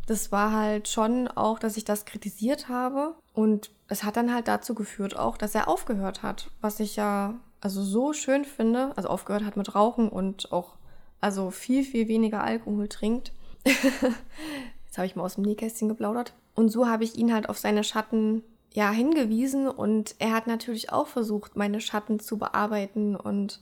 das 0.08 0.32
war 0.32 0.52
halt 0.52 0.88
schon 0.88 1.28
auch, 1.28 1.60
dass 1.60 1.78
ich 1.78 1.86
das 1.86 2.06
kritisiert 2.06 2.68
habe. 2.68 3.14
Und 3.34 3.70
es 3.88 4.04
hat 4.04 4.18
dann 4.18 4.34
halt 4.34 4.48
dazu 4.48 4.74
geführt 4.74 5.16
auch, 5.16 5.38
dass 5.38 5.54
er 5.54 5.68
aufgehört 5.68 6.24
hat, 6.24 6.50
was 6.62 6.80
ich 6.80 6.96
ja 6.96 7.36
also 7.62 7.84
so 7.84 8.12
schön 8.12 8.44
finde. 8.44 8.92
Also 8.96 9.10
aufgehört 9.10 9.46
hat 9.46 9.56
mit 9.56 9.76
Rauchen 9.76 10.10
und 10.10 10.52
auch 10.52 10.76
also 11.22 11.52
viel, 11.52 11.84
viel 11.84 12.08
weniger 12.08 12.44
Alkohol 12.44 12.88
trinkt. 12.88 13.34
Jetzt 13.66 14.98
habe 14.98 15.06
ich 15.06 15.16
mal 15.16 15.24
aus 15.24 15.36
dem 15.36 15.44
Nähkästchen 15.44 15.90
geplaudert. 15.90 16.34
Und 16.56 16.70
so 16.70 16.88
habe 16.88 17.04
ich 17.04 17.18
ihn 17.18 17.34
halt 17.34 17.50
auf 17.50 17.60
seine 17.60 17.84
Schatten 17.84 18.44
ja 18.76 18.92
hingewiesen 18.92 19.70
und 19.70 20.16
er 20.20 20.34
hat 20.34 20.48
natürlich 20.48 20.92
auch 20.92 21.08
versucht, 21.08 21.56
meine 21.56 21.80
Schatten 21.80 22.20
zu 22.20 22.38
bearbeiten 22.38 23.16
und 23.16 23.62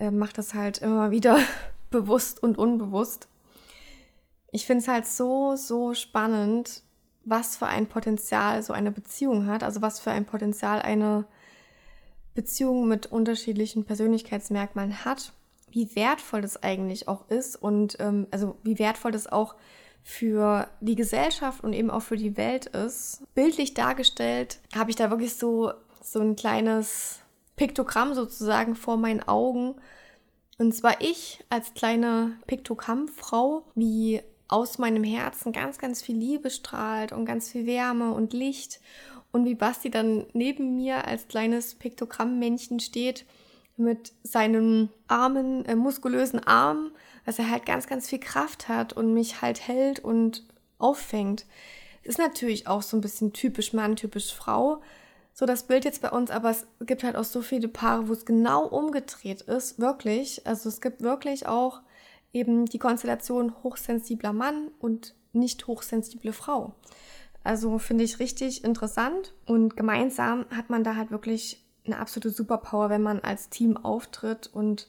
äh, 0.00 0.10
macht 0.10 0.38
das 0.38 0.54
halt 0.54 0.78
immer 0.78 1.12
wieder 1.12 1.38
bewusst 1.90 2.42
und 2.42 2.58
unbewusst. 2.58 3.28
Ich 4.50 4.66
finde 4.66 4.82
es 4.82 4.88
halt 4.88 5.06
so, 5.06 5.54
so 5.54 5.94
spannend, 5.94 6.82
was 7.24 7.56
für 7.56 7.66
ein 7.66 7.86
Potenzial 7.86 8.62
so 8.64 8.72
eine 8.72 8.90
Beziehung 8.90 9.46
hat, 9.46 9.62
also 9.62 9.82
was 9.82 10.00
für 10.00 10.10
ein 10.10 10.26
Potenzial 10.26 10.82
eine 10.82 11.26
Beziehung 12.34 12.88
mit 12.88 13.06
unterschiedlichen 13.06 13.84
Persönlichkeitsmerkmalen 13.84 15.04
hat, 15.04 15.32
wie 15.70 15.94
wertvoll 15.94 16.40
das 16.42 16.60
eigentlich 16.60 17.06
auch 17.06 17.30
ist 17.30 17.54
und 17.54 17.98
ähm, 18.00 18.26
also 18.32 18.56
wie 18.64 18.80
wertvoll 18.80 19.12
das 19.12 19.28
auch 19.28 19.54
für 20.02 20.68
die 20.80 20.96
Gesellschaft 20.96 21.62
und 21.62 21.72
eben 21.72 21.90
auch 21.90 22.02
für 22.02 22.16
die 22.16 22.36
Welt 22.36 22.66
ist. 22.66 23.22
Bildlich 23.34 23.74
dargestellt 23.74 24.58
habe 24.74 24.90
ich 24.90 24.96
da 24.96 25.10
wirklich 25.10 25.34
so, 25.34 25.72
so 26.02 26.20
ein 26.20 26.36
kleines 26.36 27.20
Piktogramm 27.56 28.14
sozusagen 28.14 28.74
vor 28.74 28.96
meinen 28.96 29.22
Augen. 29.22 29.76
Und 30.58 30.74
zwar 30.74 31.00
ich 31.00 31.44
als 31.48 31.74
kleine 31.74 32.32
Piktogrammfrau, 32.46 33.64
wie 33.74 34.22
aus 34.48 34.78
meinem 34.78 35.04
Herzen 35.04 35.52
ganz, 35.52 35.78
ganz 35.78 36.02
viel 36.02 36.16
Liebe 36.16 36.50
strahlt 36.50 37.12
und 37.12 37.24
ganz 37.24 37.50
viel 37.50 37.66
Wärme 37.66 38.12
und 38.12 38.32
Licht. 38.32 38.80
Und 39.32 39.44
wie 39.44 39.54
Basti 39.54 39.90
dann 39.90 40.26
neben 40.32 40.76
mir 40.76 41.06
als 41.06 41.28
kleines 41.28 41.76
Piktogrammmännchen 41.76 42.80
steht 42.80 43.26
mit 43.76 44.12
seinem 44.22 44.88
armen, 45.06 45.64
äh, 45.66 45.76
muskulösen 45.76 46.40
Arm, 46.40 46.90
dass 47.30 47.38
er 47.38 47.48
halt 47.48 47.64
ganz, 47.64 47.86
ganz 47.86 48.08
viel 48.08 48.18
Kraft 48.18 48.68
hat 48.68 48.92
und 48.92 49.14
mich 49.14 49.40
halt 49.40 49.68
hält 49.68 50.00
und 50.00 50.42
auffängt. 50.78 51.46
ist 52.02 52.18
natürlich 52.18 52.66
auch 52.66 52.82
so 52.82 52.96
ein 52.96 53.00
bisschen 53.00 53.32
typisch 53.32 53.72
Mann, 53.72 53.94
typisch 53.94 54.34
Frau. 54.34 54.82
So 55.32 55.46
das 55.46 55.68
Bild 55.68 55.84
jetzt 55.84 56.02
bei 56.02 56.10
uns, 56.10 56.32
aber 56.32 56.50
es 56.50 56.66
gibt 56.80 57.04
halt 57.04 57.14
auch 57.14 57.22
so 57.22 57.40
viele 57.40 57.68
Paare, 57.68 58.08
wo 58.08 58.14
es 58.14 58.24
genau 58.24 58.66
umgedreht 58.66 59.42
ist, 59.42 59.78
wirklich. 59.78 60.44
Also 60.44 60.68
es 60.68 60.80
gibt 60.80 61.02
wirklich 61.02 61.46
auch 61.46 61.82
eben 62.32 62.66
die 62.66 62.80
Konstellation 62.80 63.54
hochsensibler 63.62 64.32
Mann 64.32 64.72
und 64.80 65.14
nicht 65.32 65.68
hochsensible 65.68 66.32
Frau. 66.32 66.74
Also 67.44 67.78
finde 67.78 68.02
ich 68.02 68.18
richtig 68.18 68.64
interessant 68.64 69.34
und 69.46 69.76
gemeinsam 69.76 70.46
hat 70.50 70.68
man 70.68 70.82
da 70.82 70.96
halt 70.96 71.12
wirklich 71.12 71.64
eine 71.86 71.98
absolute 71.98 72.30
Superpower, 72.30 72.90
wenn 72.90 73.02
man 73.04 73.20
als 73.20 73.50
Team 73.50 73.76
auftritt 73.76 74.50
und 74.52 74.88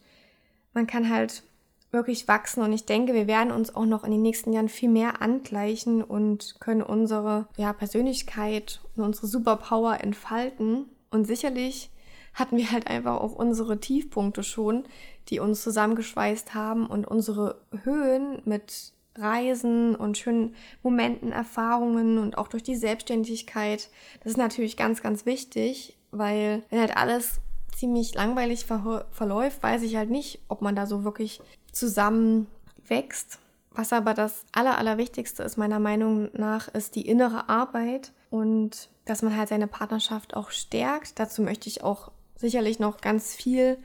man 0.74 0.88
kann 0.88 1.08
halt 1.08 1.44
wirklich 1.92 2.28
wachsen 2.28 2.62
und 2.64 2.72
ich 2.74 2.86
denke, 2.86 3.14
wir 3.14 3.28
werden 3.28 3.52
uns 3.52 3.76
auch 3.76 3.86
noch 3.86 4.04
in 4.04 4.12
den 4.12 4.22
nächsten 4.22 4.54
Jahren 4.54 4.70
viel 4.70 4.90
mehr 4.90 5.22
angleichen 5.22 6.02
und 6.04 6.56
können 6.60 6.82
unsere 6.82 7.48
ja, 7.58 7.74
Persönlichkeit 7.74 8.82
und 8.96 9.04
unsere 9.04 9.28
Superpower 9.28 10.02
entfalten 10.02 10.86
und 11.10 11.26
sicherlich 11.26 11.92
hatten 12.34 12.58
wir 12.58 12.72
halt 12.72 12.88
einfach 12.88 13.20
auch 13.20 13.34
unsere 13.34 13.80
Tiefpunkte 13.80 14.44
schon, 14.44 14.86
die 15.30 15.40
uns 15.40 15.64
zusammengeschweißt 15.64 16.54
haben 16.54 16.88
und 16.88 17.06
unsere 17.06 17.62
Höhen 17.84 18.42
mit 18.46 18.94
Reisen 19.16 19.96
und 19.96 20.18
schönen 20.18 20.56
Momenten, 20.84 21.34
Erfahrungen 21.34 22.18
und 22.18 22.38
auch 22.38 22.48
durch 22.48 22.64
die 22.64 22.78
Selbstständigkeit. 22.78 23.90
Das 24.24 24.32
ist 24.32 24.38
natürlich 24.38 24.78
ganz, 24.78 25.02
ganz 25.02 25.26
wichtig, 25.26 25.98
weil 26.12 26.64
wenn 26.70 26.80
halt 26.80 26.96
alles 26.96 27.42
ziemlich 27.76 28.14
langweilig 28.16 28.66
ver 28.66 29.08
verläuft, 29.12 29.62
weiß 29.64 29.82
ich 29.84 29.96
halt 29.96 30.10
nicht, 30.10 30.40
ob 30.48 30.62
man 30.62 30.76
da 30.76 30.86
so 30.86 31.04
wirklich 31.04 31.42
zusammen 31.72 32.48
wächst. 32.88 33.40
Was 33.74 33.94
aber 33.94 34.14
das 34.14 34.44
Aller, 34.52 34.78
Allerwichtigste 34.78 35.44
ist, 35.44 35.58
meiner 35.58 35.80
Meinung 35.80 36.30
nach, 36.34 36.68
ist 36.68 36.96
die 36.96 37.08
innere 37.08 37.48
Arbeit 37.48 38.12
und 38.30 38.90
dass 39.06 39.22
man 39.22 39.36
halt 39.36 39.50
seine 39.50 39.68
Partnerschaft 39.68 40.36
auch 40.36 40.52
stärkt. 40.52 41.20
Dazu 41.20 41.42
möchte 41.42 41.70
ich 41.70 41.84
auch 41.84 42.12
sicherlich 42.36 42.80
noch 42.80 43.00
ganz 43.00 43.34
viel 43.34 43.78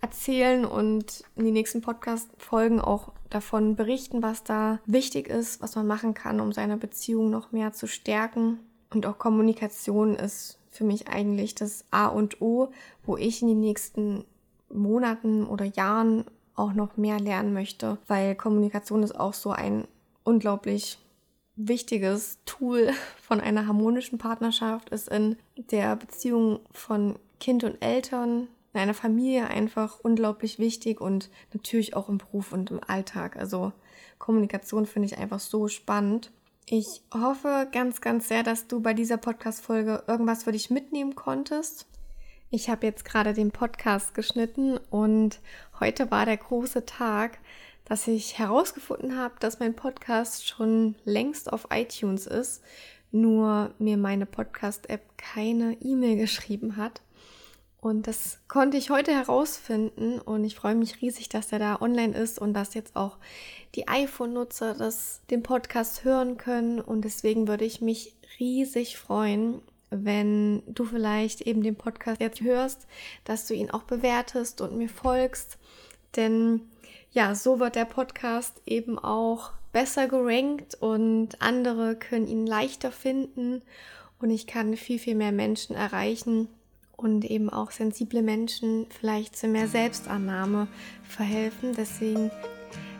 erzählen 0.00 0.64
und 0.64 1.24
in 1.36 1.44
den 1.44 1.54
nächsten 1.54 1.80
Podcast-Folgen 1.80 2.80
auch 2.80 3.12
davon 3.30 3.76
berichten, 3.76 4.22
was 4.22 4.44
da 4.44 4.78
wichtig 4.86 5.28
ist, 5.28 5.62
was 5.62 5.76
man 5.76 5.86
machen 5.86 6.14
kann, 6.14 6.40
um 6.40 6.52
seine 6.52 6.76
Beziehung 6.76 7.30
noch 7.30 7.52
mehr 7.52 7.72
zu 7.72 7.86
stärken. 7.86 8.60
Und 8.92 9.06
auch 9.06 9.18
Kommunikation 9.18 10.14
ist 10.14 10.58
für 10.70 10.84
mich 10.84 11.08
eigentlich 11.08 11.54
das 11.54 11.84
A 11.90 12.06
und 12.06 12.40
O, 12.40 12.70
wo 13.04 13.16
ich 13.16 13.42
in 13.42 13.48
den 13.48 13.60
nächsten 13.60 14.24
Monaten 14.68 15.46
oder 15.46 15.64
Jahren 15.64 16.24
auch 16.54 16.72
noch 16.72 16.96
mehr 16.96 17.18
lernen 17.18 17.52
möchte, 17.52 17.98
weil 18.06 18.34
Kommunikation 18.34 19.02
ist 19.02 19.18
auch 19.18 19.34
so 19.34 19.50
ein 19.50 19.86
unglaublich 20.22 20.98
wichtiges 21.56 22.38
Tool 22.44 22.92
von 23.22 23.40
einer 23.40 23.66
harmonischen 23.66 24.18
Partnerschaft, 24.18 24.90
ist 24.90 25.08
in 25.08 25.36
der 25.56 25.96
Beziehung 25.96 26.60
von 26.70 27.18
Kind 27.40 27.64
und 27.64 27.82
Eltern, 27.82 28.48
in 28.72 28.80
einer 28.80 28.94
Familie 28.94 29.46
einfach 29.48 30.00
unglaublich 30.00 30.58
wichtig 30.58 31.00
und 31.00 31.30
natürlich 31.52 31.94
auch 31.94 32.08
im 32.08 32.18
Beruf 32.18 32.52
und 32.52 32.70
im 32.70 32.80
Alltag. 32.84 33.36
Also 33.36 33.72
Kommunikation 34.18 34.86
finde 34.86 35.06
ich 35.06 35.18
einfach 35.18 35.40
so 35.40 35.68
spannend. 35.68 36.32
Ich 36.66 37.02
hoffe 37.12 37.68
ganz, 37.72 38.00
ganz 38.00 38.28
sehr, 38.28 38.42
dass 38.42 38.66
du 38.66 38.80
bei 38.80 38.94
dieser 38.94 39.18
Podcast-Folge 39.18 40.04
irgendwas 40.06 40.44
für 40.44 40.52
dich 40.52 40.70
mitnehmen 40.70 41.14
konntest. 41.14 41.86
Ich 42.54 42.70
habe 42.70 42.86
jetzt 42.86 43.04
gerade 43.04 43.34
den 43.34 43.50
Podcast 43.50 44.14
geschnitten 44.14 44.78
und 44.88 45.40
heute 45.80 46.12
war 46.12 46.24
der 46.24 46.36
große 46.36 46.86
Tag, 46.86 47.38
dass 47.84 48.06
ich 48.06 48.38
herausgefunden 48.38 49.18
habe, 49.18 49.34
dass 49.40 49.58
mein 49.58 49.74
Podcast 49.74 50.46
schon 50.46 50.94
längst 51.04 51.52
auf 51.52 51.66
iTunes 51.70 52.28
ist, 52.28 52.62
nur 53.10 53.72
mir 53.80 53.96
meine 53.96 54.24
Podcast-App 54.24 55.02
keine 55.18 55.76
E-Mail 55.82 56.16
geschrieben 56.16 56.76
hat. 56.76 57.02
Und 57.80 58.06
das 58.06 58.38
konnte 58.46 58.76
ich 58.76 58.88
heute 58.88 59.10
herausfinden 59.10 60.20
und 60.20 60.44
ich 60.44 60.54
freue 60.54 60.76
mich 60.76 61.02
riesig, 61.02 61.28
dass 61.28 61.48
der 61.48 61.58
da 61.58 61.80
online 61.80 62.16
ist 62.16 62.38
und 62.38 62.54
dass 62.54 62.74
jetzt 62.74 62.94
auch 62.94 63.16
die 63.74 63.88
iPhone-Nutzer 63.88 64.74
das 64.74 65.22
den 65.28 65.42
Podcast 65.42 66.04
hören 66.04 66.38
können. 66.38 66.80
Und 66.80 67.04
deswegen 67.04 67.48
würde 67.48 67.64
ich 67.64 67.80
mich 67.80 68.14
riesig 68.38 68.96
freuen, 68.96 69.60
wenn 70.02 70.62
du 70.66 70.84
vielleicht 70.84 71.42
eben 71.42 71.62
den 71.62 71.76
Podcast 71.76 72.20
jetzt 72.20 72.40
hörst, 72.40 72.86
dass 73.24 73.46
du 73.46 73.54
ihn 73.54 73.70
auch 73.70 73.82
bewertest 73.82 74.60
und 74.60 74.76
mir 74.76 74.88
folgst. 74.88 75.58
Denn 76.16 76.62
ja, 77.12 77.34
so 77.34 77.60
wird 77.60 77.76
der 77.76 77.84
Podcast 77.84 78.60
eben 78.66 78.98
auch 78.98 79.52
besser 79.72 80.08
gerankt 80.08 80.76
und 80.80 81.40
andere 81.40 81.96
können 81.96 82.26
ihn 82.26 82.46
leichter 82.46 82.92
finden 82.92 83.62
und 84.20 84.30
ich 84.30 84.46
kann 84.46 84.76
viel, 84.76 84.98
viel 84.98 85.14
mehr 85.14 85.32
Menschen 85.32 85.74
erreichen 85.74 86.48
und 86.96 87.24
eben 87.24 87.50
auch 87.50 87.70
sensible 87.70 88.22
Menschen 88.22 88.86
vielleicht 88.88 89.36
zu 89.36 89.48
mehr 89.48 89.68
Selbstannahme 89.68 90.68
verhelfen. 91.02 91.74
Deswegen 91.76 92.30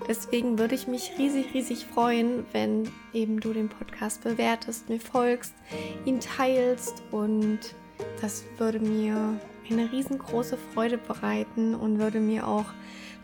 Deswegen 0.06 0.58
würde 0.58 0.74
ich 0.74 0.86
mich 0.86 1.12
riesig, 1.18 1.54
riesig 1.54 1.86
freuen, 1.86 2.44
wenn 2.52 2.90
eben 3.12 3.40
du 3.40 3.52
den 3.52 3.68
Podcast 3.68 4.22
bewertest, 4.22 4.88
mir 4.88 5.00
folgst, 5.00 5.54
ihn 6.04 6.20
teilst 6.20 7.02
und 7.10 7.60
das 8.20 8.44
würde 8.58 8.80
mir 8.80 9.40
eine 9.70 9.90
riesengroße 9.90 10.58
Freude 10.74 10.98
bereiten 10.98 11.74
und 11.74 11.98
würde 11.98 12.20
mir 12.20 12.46
auch 12.46 12.66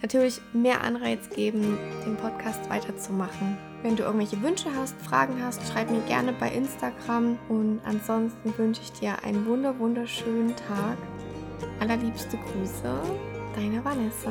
natürlich 0.03 0.41
mehr 0.53 0.83
Anreiz 0.83 1.29
geben, 1.31 1.79
den 2.07 2.17
Podcast 2.17 2.69
weiterzumachen. 2.71 3.59
Wenn 3.83 3.97
du 3.97 4.03
irgendwelche 4.03 4.41
Wünsche 4.43 4.69
hast, 4.75 5.01
Fragen 5.01 5.43
hast, 5.43 5.61
schreib 5.71 5.91
mir 5.91 6.01
gerne 6.03 6.33
bei 6.33 6.51
Instagram 6.51 7.39
und 7.49 7.81
ansonsten 7.85 8.57
wünsche 8.57 8.83
ich 8.83 8.93
dir 8.93 9.23
einen 9.25 9.47
wunder 9.47 9.79
wunderschönen 9.79 10.55
Tag. 10.57 10.97
Allerliebste 11.81 12.39
Grüße, 12.39 13.01
deine 13.55 13.85
Vanessa. 13.85 14.31